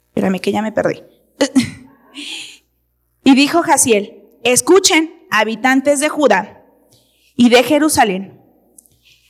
[0.08, 1.02] Espérame que ya me perdí.
[3.24, 6.64] y dijo Jaciel, escuchen, habitantes de Judá
[7.36, 8.40] y de Jerusalén,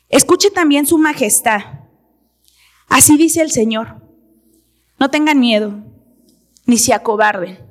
[0.08, 1.60] escuche también su majestad.
[2.88, 4.02] Así dice el Señor,
[4.98, 5.84] no tengan miedo,
[6.66, 7.70] ni se acobarden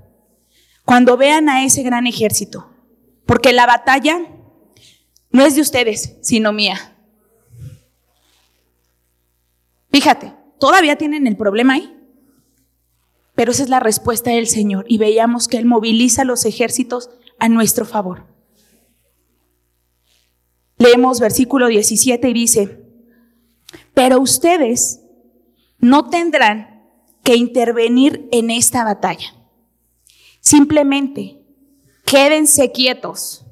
[0.89, 2.67] cuando vean a ese gran ejército,
[3.27, 4.21] porque la batalla
[5.31, 6.95] no es de ustedes, sino mía.
[9.91, 11.95] Fíjate, todavía tienen el problema ahí,
[13.35, 17.09] pero esa es la respuesta del Señor y veíamos que Él moviliza los ejércitos
[17.39, 18.25] a nuestro favor.
[20.77, 22.85] Leemos versículo 17 y dice,
[23.93, 25.01] pero ustedes
[25.77, 26.89] no tendrán
[27.23, 29.35] que intervenir en esta batalla.
[30.39, 31.41] Simplemente
[32.05, 33.45] quédense quietos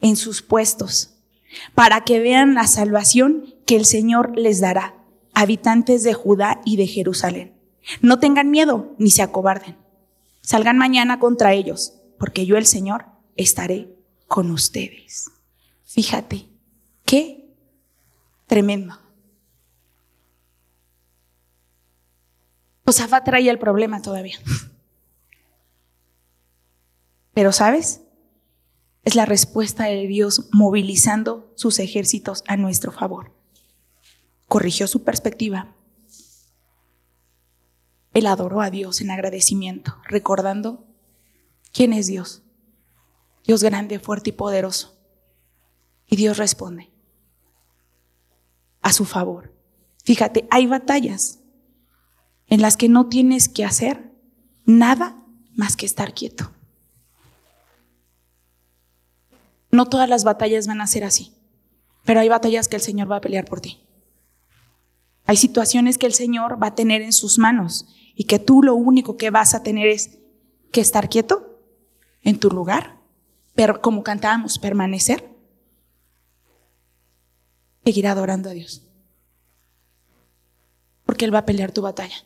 [0.00, 1.14] en sus puestos
[1.74, 4.94] para que vean la salvación que el Señor les dará,
[5.34, 7.56] habitantes de Judá y de Jerusalén.
[8.02, 9.76] No tengan miedo ni se acobarden.
[10.40, 13.94] Salgan mañana contra ellos, porque yo el Señor estaré
[14.26, 15.30] con ustedes.
[15.84, 16.48] Fíjate,
[17.04, 17.54] qué
[18.46, 18.98] tremendo.
[22.84, 24.38] Josafat traía el problema todavía.
[27.34, 28.02] Pero ¿sabes?
[29.08, 33.32] Es la respuesta de Dios movilizando sus ejércitos a nuestro favor.
[34.48, 35.74] Corrigió su perspectiva.
[38.12, 40.84] Él adoró a Dios en agradecimiento, recordando
[41.72, 42.42] quién es Dios.
[43.46, 45.00] Dios grande, fuerte y poderoso.
[46.06, 46.90] Y Dios responde
[48.82, 49.54] a su favor.
[50.04, 51.38] Fíjate, hay batallas
[52.46, 54.12] en las que no tienes que hacer
[54.66, 56.52] nada más que estar quieto.
[59.70, 61.34] No todas las batallas van a ser así,
[62.04, 63.84] pero hay batallas que el Señor va a pelear por ti.
[65.26, 68.74] Hay situaciones que el Señor va a tener en sus manos y que tú lo
[68.74, 70.18] único que vas a tener es
[70.72, 71.60] que estar quieto
[72.22, 72.98] en tu lugar,
[73.54, 75.28] pero como cantábamos, permanecer,
[77.84, 78.86] seguir adorando a Dios.
[81.04, 82.16] Porque Él va a pelear tu batalla.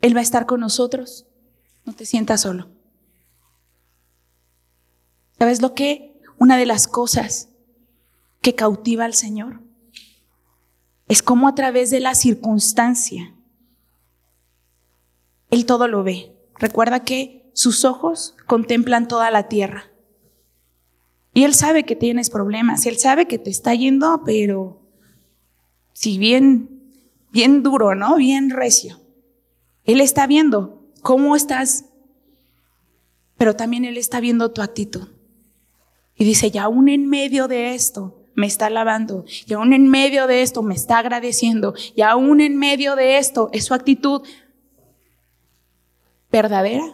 [0.00, 1.26] Él va a estar con nosotros.
[1.84, 2.68] No te sientas solo.
[5.38, 6.20] ¿Sabes lo que?
[6.38, 7.48] Una de las cosas
[8.40, 9.60] que cautiva al Señor
[11.08, 13.34] es como a través de la circunstancia
[15.50, 16.36] Él todo lo ve.
[16.58, 19.90] Recuerda que sus ojos contemplan toda la tierra.
[21.34, 24.80] Y Él sabe que tienes problemas, Él sabe que te está yendo, pero
[25.92, 28.16] si bien, bien duro, ¿no?
[28.16, 28.99] Bien recio.
[29.84, 31.86] Él está viendo cómo estás,
[33.36, 35.08] pero también Él está viendo tu actitud.
[36.14, 40.26] Y dice, y aún en medio de esto, me está alabando, y aún en medio
[40.26, 44.22] de esto me está agradeciendo, y aún en medio de esto es su actitud
[46.30, 46.84] verdadera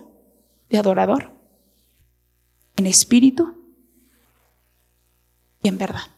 [0.70, 1.32] de adorador,
[2.76, 3.54] en espíritu
[5.62, 6.15] y en verdad.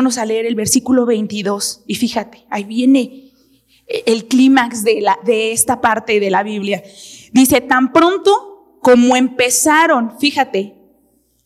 [0.00, 3.32] A leer el versículo 22 y fíjate, ahí viene
[3.86, 6.82] el clímax de, la, de esta parte de la Biblia.
[7.32, 10.74] Dice, tan pronto como empezaron, fíjate,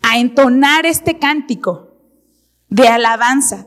[0.03, 1.99] a entonar este cántico
[2.69, 3.67] de alabanza,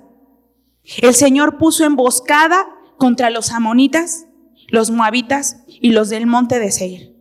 [1.01, 2.65] el Señor puso emboscada
[2.97, 4.25] contra los amonitas,
[4.69, 7.13] los moabitas y los del monte de Seir,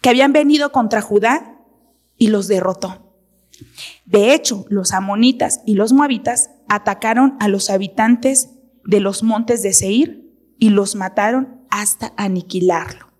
[0.00, 1.60] que habían venido contra Judá
[2.18, 3.14] y los derrotó.
[4.04, 8.50] De hecho, los amonitas y los moabitas atacaron a los habitantes
[8.84, 13.12] de los montes de Seir y los mataron hasta aniquilarlo.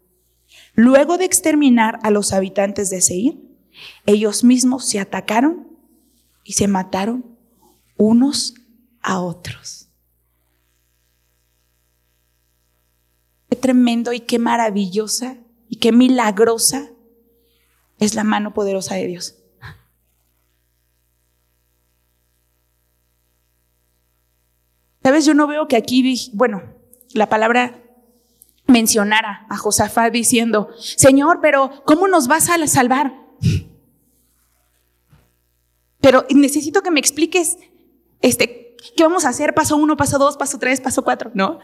[0.75, 3.41] Luego de exterminar a los habitantes de Seir,
[4.05, 5.69] ellos mismos se atacaron
[6.45, 7.39] y se mataron
[7.97, 8.55] unos
[9.01, 9.89] a otros.
[13.49, 15.39] Qué tremendo y qué maravillosa
[15.69, 16.91] y qué milagrosa
[17.99, 19.46] es la mano poderosa de Dios.
[25.07, 26.65] Sabes, yo no veo que aquí, bueno,
[27.13, 27.81] la palabra
[28.67, 33.15] mencionara a Josafat diciendo, Señor, pero ¿cómo nos vas a salvar?
[36.01, 37.57] Pero necesito que me expliques,
[38.21, 39.55] este, ¿qué vamos a hacer?
[39.55, 41.61] Paso uno, paso dos, paso tres, paso cuatro, ¿no?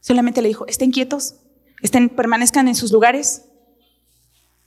[0.00, 1.34] Solamente le dijo, estén quietos,
[1.82, 3.44] estén, permanezcan en sus lugares.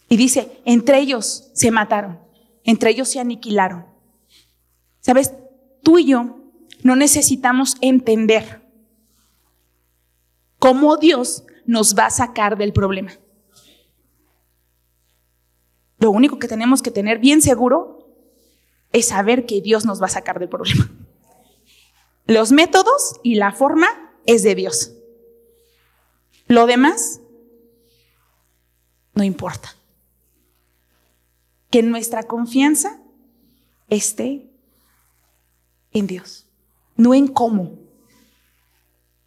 [0.09, 2.19] Y dice, entre ellos se mataron,
[2.63, 3.87] entre ellos se aniquilaron.
[4.99, 5.33] ¿Sabes?
[5.81, 6.36] Tú y yo
[6.83, 8.61] no necesitamos entender
[10.59, 13.11] cómo Dios nos va a sacar del problema.
[15.99, 18.07] Lo único que tenemos que tener bien seguro
[18.93, 20.89] es saber que Dios nos va a sacar del problema.
[22.25, 23.87] Los métodos y la forma
[24.25, 24.93] es de Dios.
[26.47, 27.21] Lo demás
[29.13, 29.75] no importa.
[31.69, 33.01] Que nuestra confianza
[33.89, 34.49] esté
[35.91, 36.46] en Dios
[36.97, 37.79] no en cómo.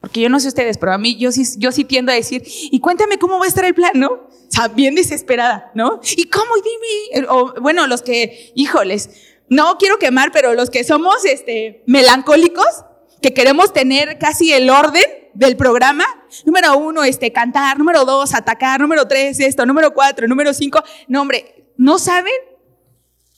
[0.01, 2.43] Porque yo no sé ustedes, pero a mí yo sí, yo sí tiendo a decir,
[2.45, 4.09] y cuéntame cómo va a estar el plan, ¿no?
[4.09, 6.01] O sea, bien desesperada, ¿no?
[6.17, 6.55] ¿Y cómo?
[6.57, 7.27] Dime.
[7.29, 9.11] O, bueno, los que, híjoles,
[9.49, 12.85] no quiero quemar, pero los que somos este, melancólicos,
[13.21, 15.05] que queremos tener casi el orden
[15.35, 16.05] del programa,
[16.47, 21.21] número uno, este, cantar, número dos, atacar, número tres, esto, número cuatro, número cinco, no,
[21.21, 22.33] hombre, ¿no saben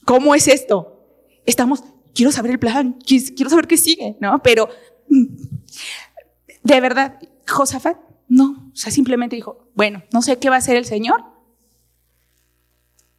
[0.05, 1.07] cómo es esto?
[1.45, 1.83] Estamos
[2.15, 4.43] quiero saber el plan, quiero saber qué sigue, ¿no?
[4.43, 4.69] Pero,
[5.09, 5.27] mm,
[6.63, 7.99] de verdad, Josafat,
[8.29, 11.25] no, o sea, simplemente dijo, bueno, no sé qué va a hacer el Señor.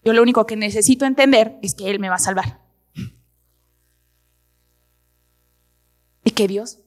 [0.04, 2.62] Yo lo único que necesito entender es que Él me va a salvar.
[6.26, 6.80] Y que Dios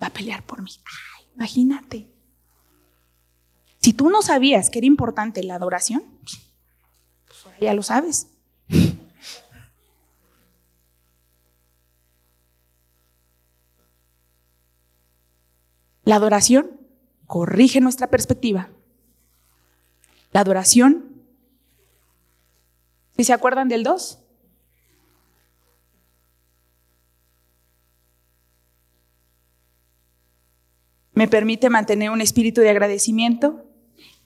[0.00, 0.70] va a pelear por mí.
[1.34, 2.08] Imagínate.
[3.78, 6.04] Si tú no sabías que era importante la adoración,
[7.26, 8.28] pues ya lo sabes.
[16.04, 16.80] La adoración
[17.26, 18.70] corrige nuestra perspectiva.
[20.32, 21.22] La adoración,
[23.16, 24.18] si se acuerdan del 2?
[31.14, 33.64] Me permite mantener un espíritu de agradecimiento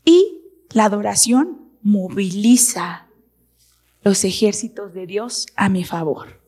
[0.04, 3.08] y la adoración moviliza
[4.02, 6.40] los ejércitos de Dios a mi favor.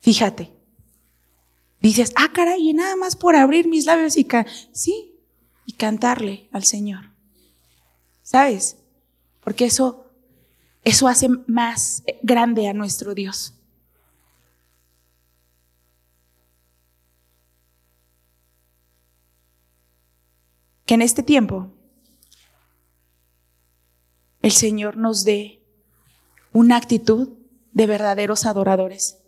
[0.00, 0.52] Fíjate,
[1.88, 4.26] dices, ah, caray, y nada más por abrir mis labios y
[4.72, 5.18] sí,
[5.66, 7.10] y cantarle al Señor.
[8.22, 8.78] ¿Sabes?
[9.42, 10.06] Porque eso,
[10.84, 13.54] eso hace más grande a nuestro Dios.
[20.86, 21.72] Que en este tiempo
[24.42, 25.62] el Señor nos dé
[26.52, 27.30] una actitud
[27.72, 29.21] de verdaderos adoradores.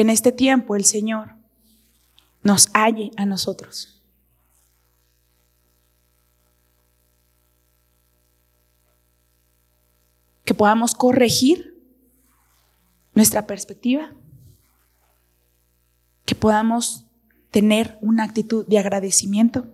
[0.00, 1.34] En este tiempo el Señor
[2.42, 4.02] nos halle a nosotros.
[10.44, 11.78] Que podamos corregir
[13.14, 14.14] nuestra perspectiva,
[16.24, 17.06] que podamos
[17.50, 19.66] tener una actitud de agradecimiento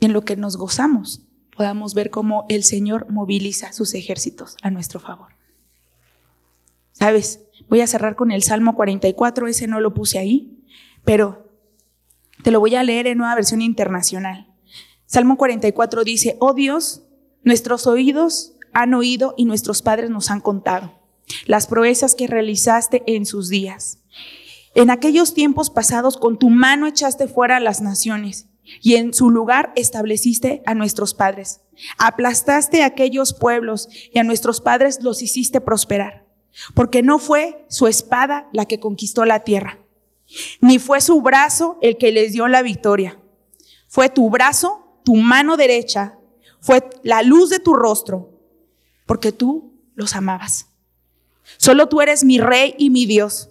[0.00, 1.22] y en lo que nos gozamos
[1.56, 5.37] podamos ver cómo el Señor moviliza sus ejércitos a nuestro favor.
[6.98, 7.44] ¿Sabes?
[7.68, 10.58] Voy a cerrar con el Salmo 44, ese no lo puse ahí,
[11.04, 11.48] pero
[12.42, 14.52] te lo voy a leer en nueva versión internacional.
[15.06, 17.04] Salmo 44 dice, oh Dios,
[17.44, 20.98] nuestros oídos han oído y nuestros padres nos han contado
[21.46, 23.98] las proezas que realizaste en sus días.
[24.74, 28.48] En aquellos tiempos pasados con tu mano echaste fuera a las naciones
[28.82, 31.60] y en su lugar estableciste a nuestros padres.
[31.96, 36.27] Aplastaste a aquellos pueblos y a nuestros padres los hiciste prosperar
[36.74, 39.78] porque no fue su espada la que conquistó la tierra,
[40.60, 43.18] ni fue su brazo el que les dio la victoria.
[43.88, 46.18] Fue tu brazo, tu mano derecha,
[46.60, 48.30] fue la luz de tu rostro,
[49.06, 50.66] porque tú los amabas.
[51.56, 53.50] Solo tú eres mi rey y mi Dios.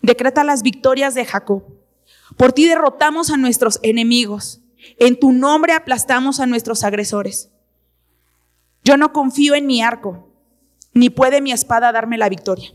[0.00, 1.64] Decreta las victorias de Jacob.
[2.36, 4.60] Por ti derrotamos a nuestros enemigos.
[4.98, 7.50] En tu nombre aplastamos a nuestros agresores.
[8.84, 10.25] Yo no confío en mi arco
[10.96, 12.72] ni puede mi espada darme la victoria.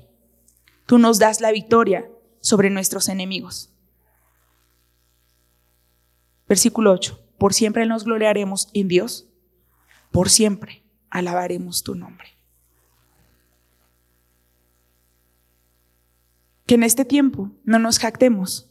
[0.85, 2.07] Tú nos das la victoria
[2.39, 3.73] sobre nuestros enemigos.
[6.47, 7.19] Versículo 8.
[7.39, 9.27] Por siempre nos gloriaremos en Dios,
[10.11, 12.27] por siempre alabaremos tu nombre.
[16.67, 18.69] Que en este tiempo no nos jactemos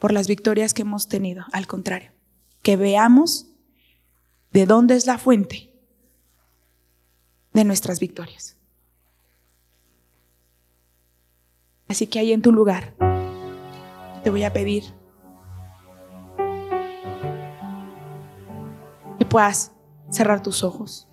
[0.00, 2.10] por las victorias que hemos tenido, al contrario,
[2.62, 3.46] que veamos
[4.50, 5.72] de dónde es la fuente
[7.52, 8.56] de nuestras victorias.
[11.92, 12.94] Así que ahí en tu lugar
[14.24, 14.82] te voy a pedir
[19.18, 19.72] que puedas
[20.08, 21.06] cerrar tus ojos.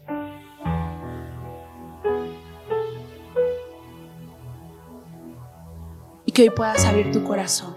[6.25, 7.75] Y que hoy puedas abrir tu corazón.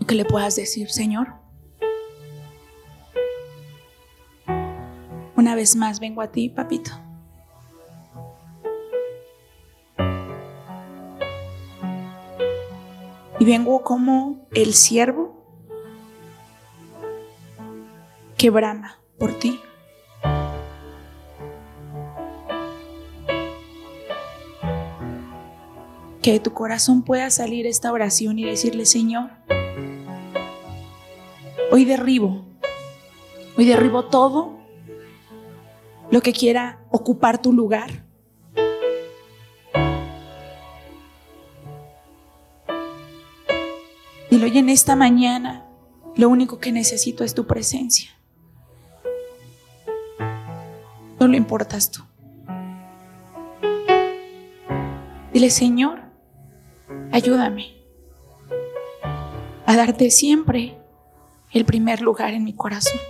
[0.00, 1.43] Y que le puedas decir, Señor,
[5.44, 6.90] Una vez más vengo a ti, papito.
[13.38, 15.36] Y vengo como el siervo
[18.38, 19.60] que brama por ti.
[26.22, 29.28] Que de tu corazón pueda salir esta oración y decirle, Señor,
[31.70, 32.46] hoy derribo,
[33.58, 34.53] hoy derribo todo
[36.14, 38.04] lo que quiera ocupar tu lugar.
[44.30, 45.66] Y hoy en esta mañana
[46.14, 48.10] lo único que necesito es tu presencia.
[51.18, 52.04] No lo importas tú.
[55.32, 56.00] Dile, Señor,
[57.10, 57.74] ayúdame
[59.66, 60.78] a darte siempre
[61.50, 63.00] el primer lugar en mi corazón.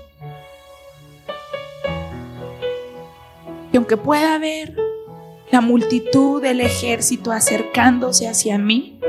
[3.75, 4.77] Y aunque pueda ver
[5.51, 9.01] la multitud del ejército acercándose hacia mí,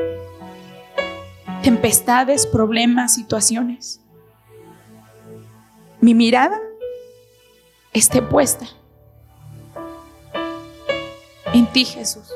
[1.62, 4.02] tempestades, problemas, situaciones,
[6.02, 6.60] mi mirada
[7.94, 8.66] esté puesta
[11.54, 12.34] en ti, Jesús,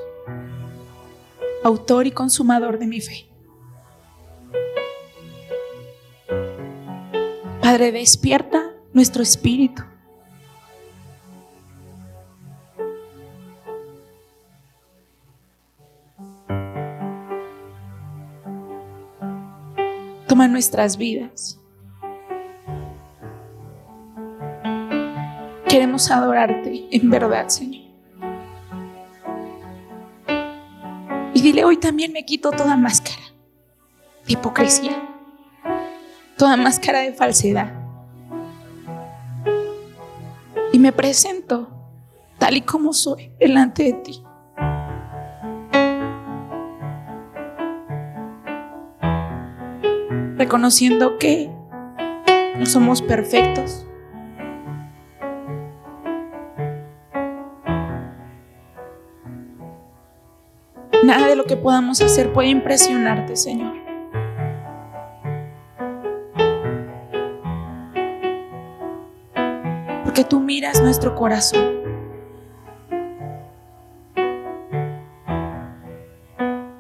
[1.63, 3.27] autor y consumador de mi fe.
[7.59, 9.81] Padre, despierta nuestro espíritu
[20.29, 21.59] Toma nuestras vidas.
[25.67, 27.89] Queremos adorarte en verdad, Señor.
[31.33, 33.23] Y dile, hoy también me quito toda máscara
[34.27, 35.01] de hipocresía,
[36.37, 37.73] toda máscara de falsedad.
[40.71, 41.69] Y me presento
[42.37, 44.23] tal y como soy delante de ti.
[50.49, 51.47] Reconociendo que
[52.57, 53.85] no somos perfectos.
[61.03, 63.75] Nada de lo que podamos hacer puede impresionarte, Señor.
[70.03, 71.77] Porque tú miras nuestro corazón.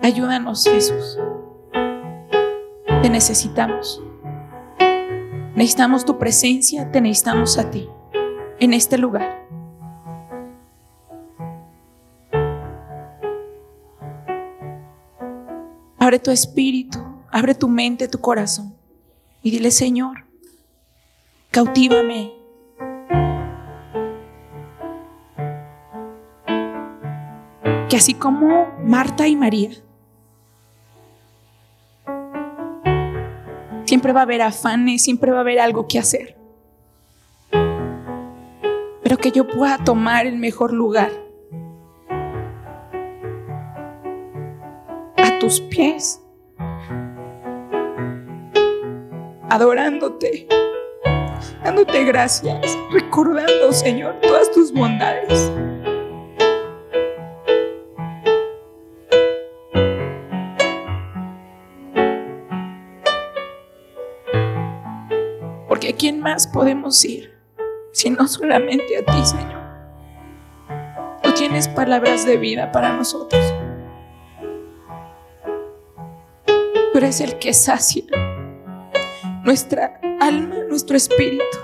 [0.01, 1.18] Ayúdanos, Jesús.
[3.09, 4.01] Necesitamos.
[5.55, 7.89] Necesitamos tu presencia, te necesitamos a ti,
[8.59, 9.45] en este lugar.
[15.97, 16.99] Abre tu espíritu,
[17.31, 18.73] abre tu mente, tu corazón
[19.41, 20.25] y dile, Señor,
[21.51, 22.31] cautivame.
[27.89, 29.71] Que así como Marta y María,
[33.89, 36.37] siempre va a haber afanes, siempre va a haber algo que hacer.
[39.03, 41.11] Pero que yo pueda tomar el mejor lugar
[45.39, 46.21] tus pies,
[49.49, 50.47] adorándote,
[51.63, 55.49] dándote gracias, recordando, Señor, todas tus bondades.
[66.29, 67.33] Más podemos ir
[67.91, 69.63] si no solamente a ti, Señor.
[71.23, 73.43] Tú tienes palabras de vida para nosotros.
[76.93, 78.03] eres el que sacia
[79.43, 81.57] nuestra alma, nuestro espíritu.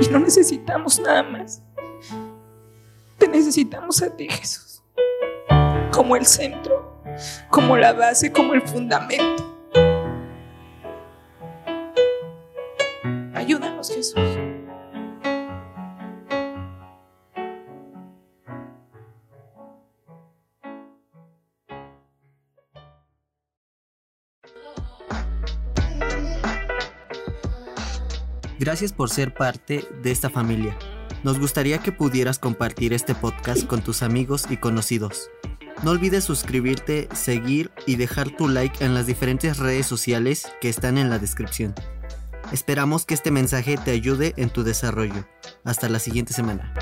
[0.00, 1.62] Y no necesitamos nada más.
[3.18, 4.84] Te necesitamos a ti, Jesús.
[5.92, 7.02] Como el centro,
[7.48, 9.53] como la base, como el fundamento.
[28.64, 30.74] Gracias por ser parte de esta familia.
[31.22, 35.30] Nos gustaría que pudieras compartir este podcast con tus amigos y conocidos.
[35.82, 40.96] No olvides suscribirte, seguir y dejar tu like en las diferentes redes sociales que están
[40.96, 41.74] en la descripción.
[42.52, 45.28] Esperamos que este mensaje te ayude en tu desarrollo.
[45.64, 46.72] Hasta la siguiente semana.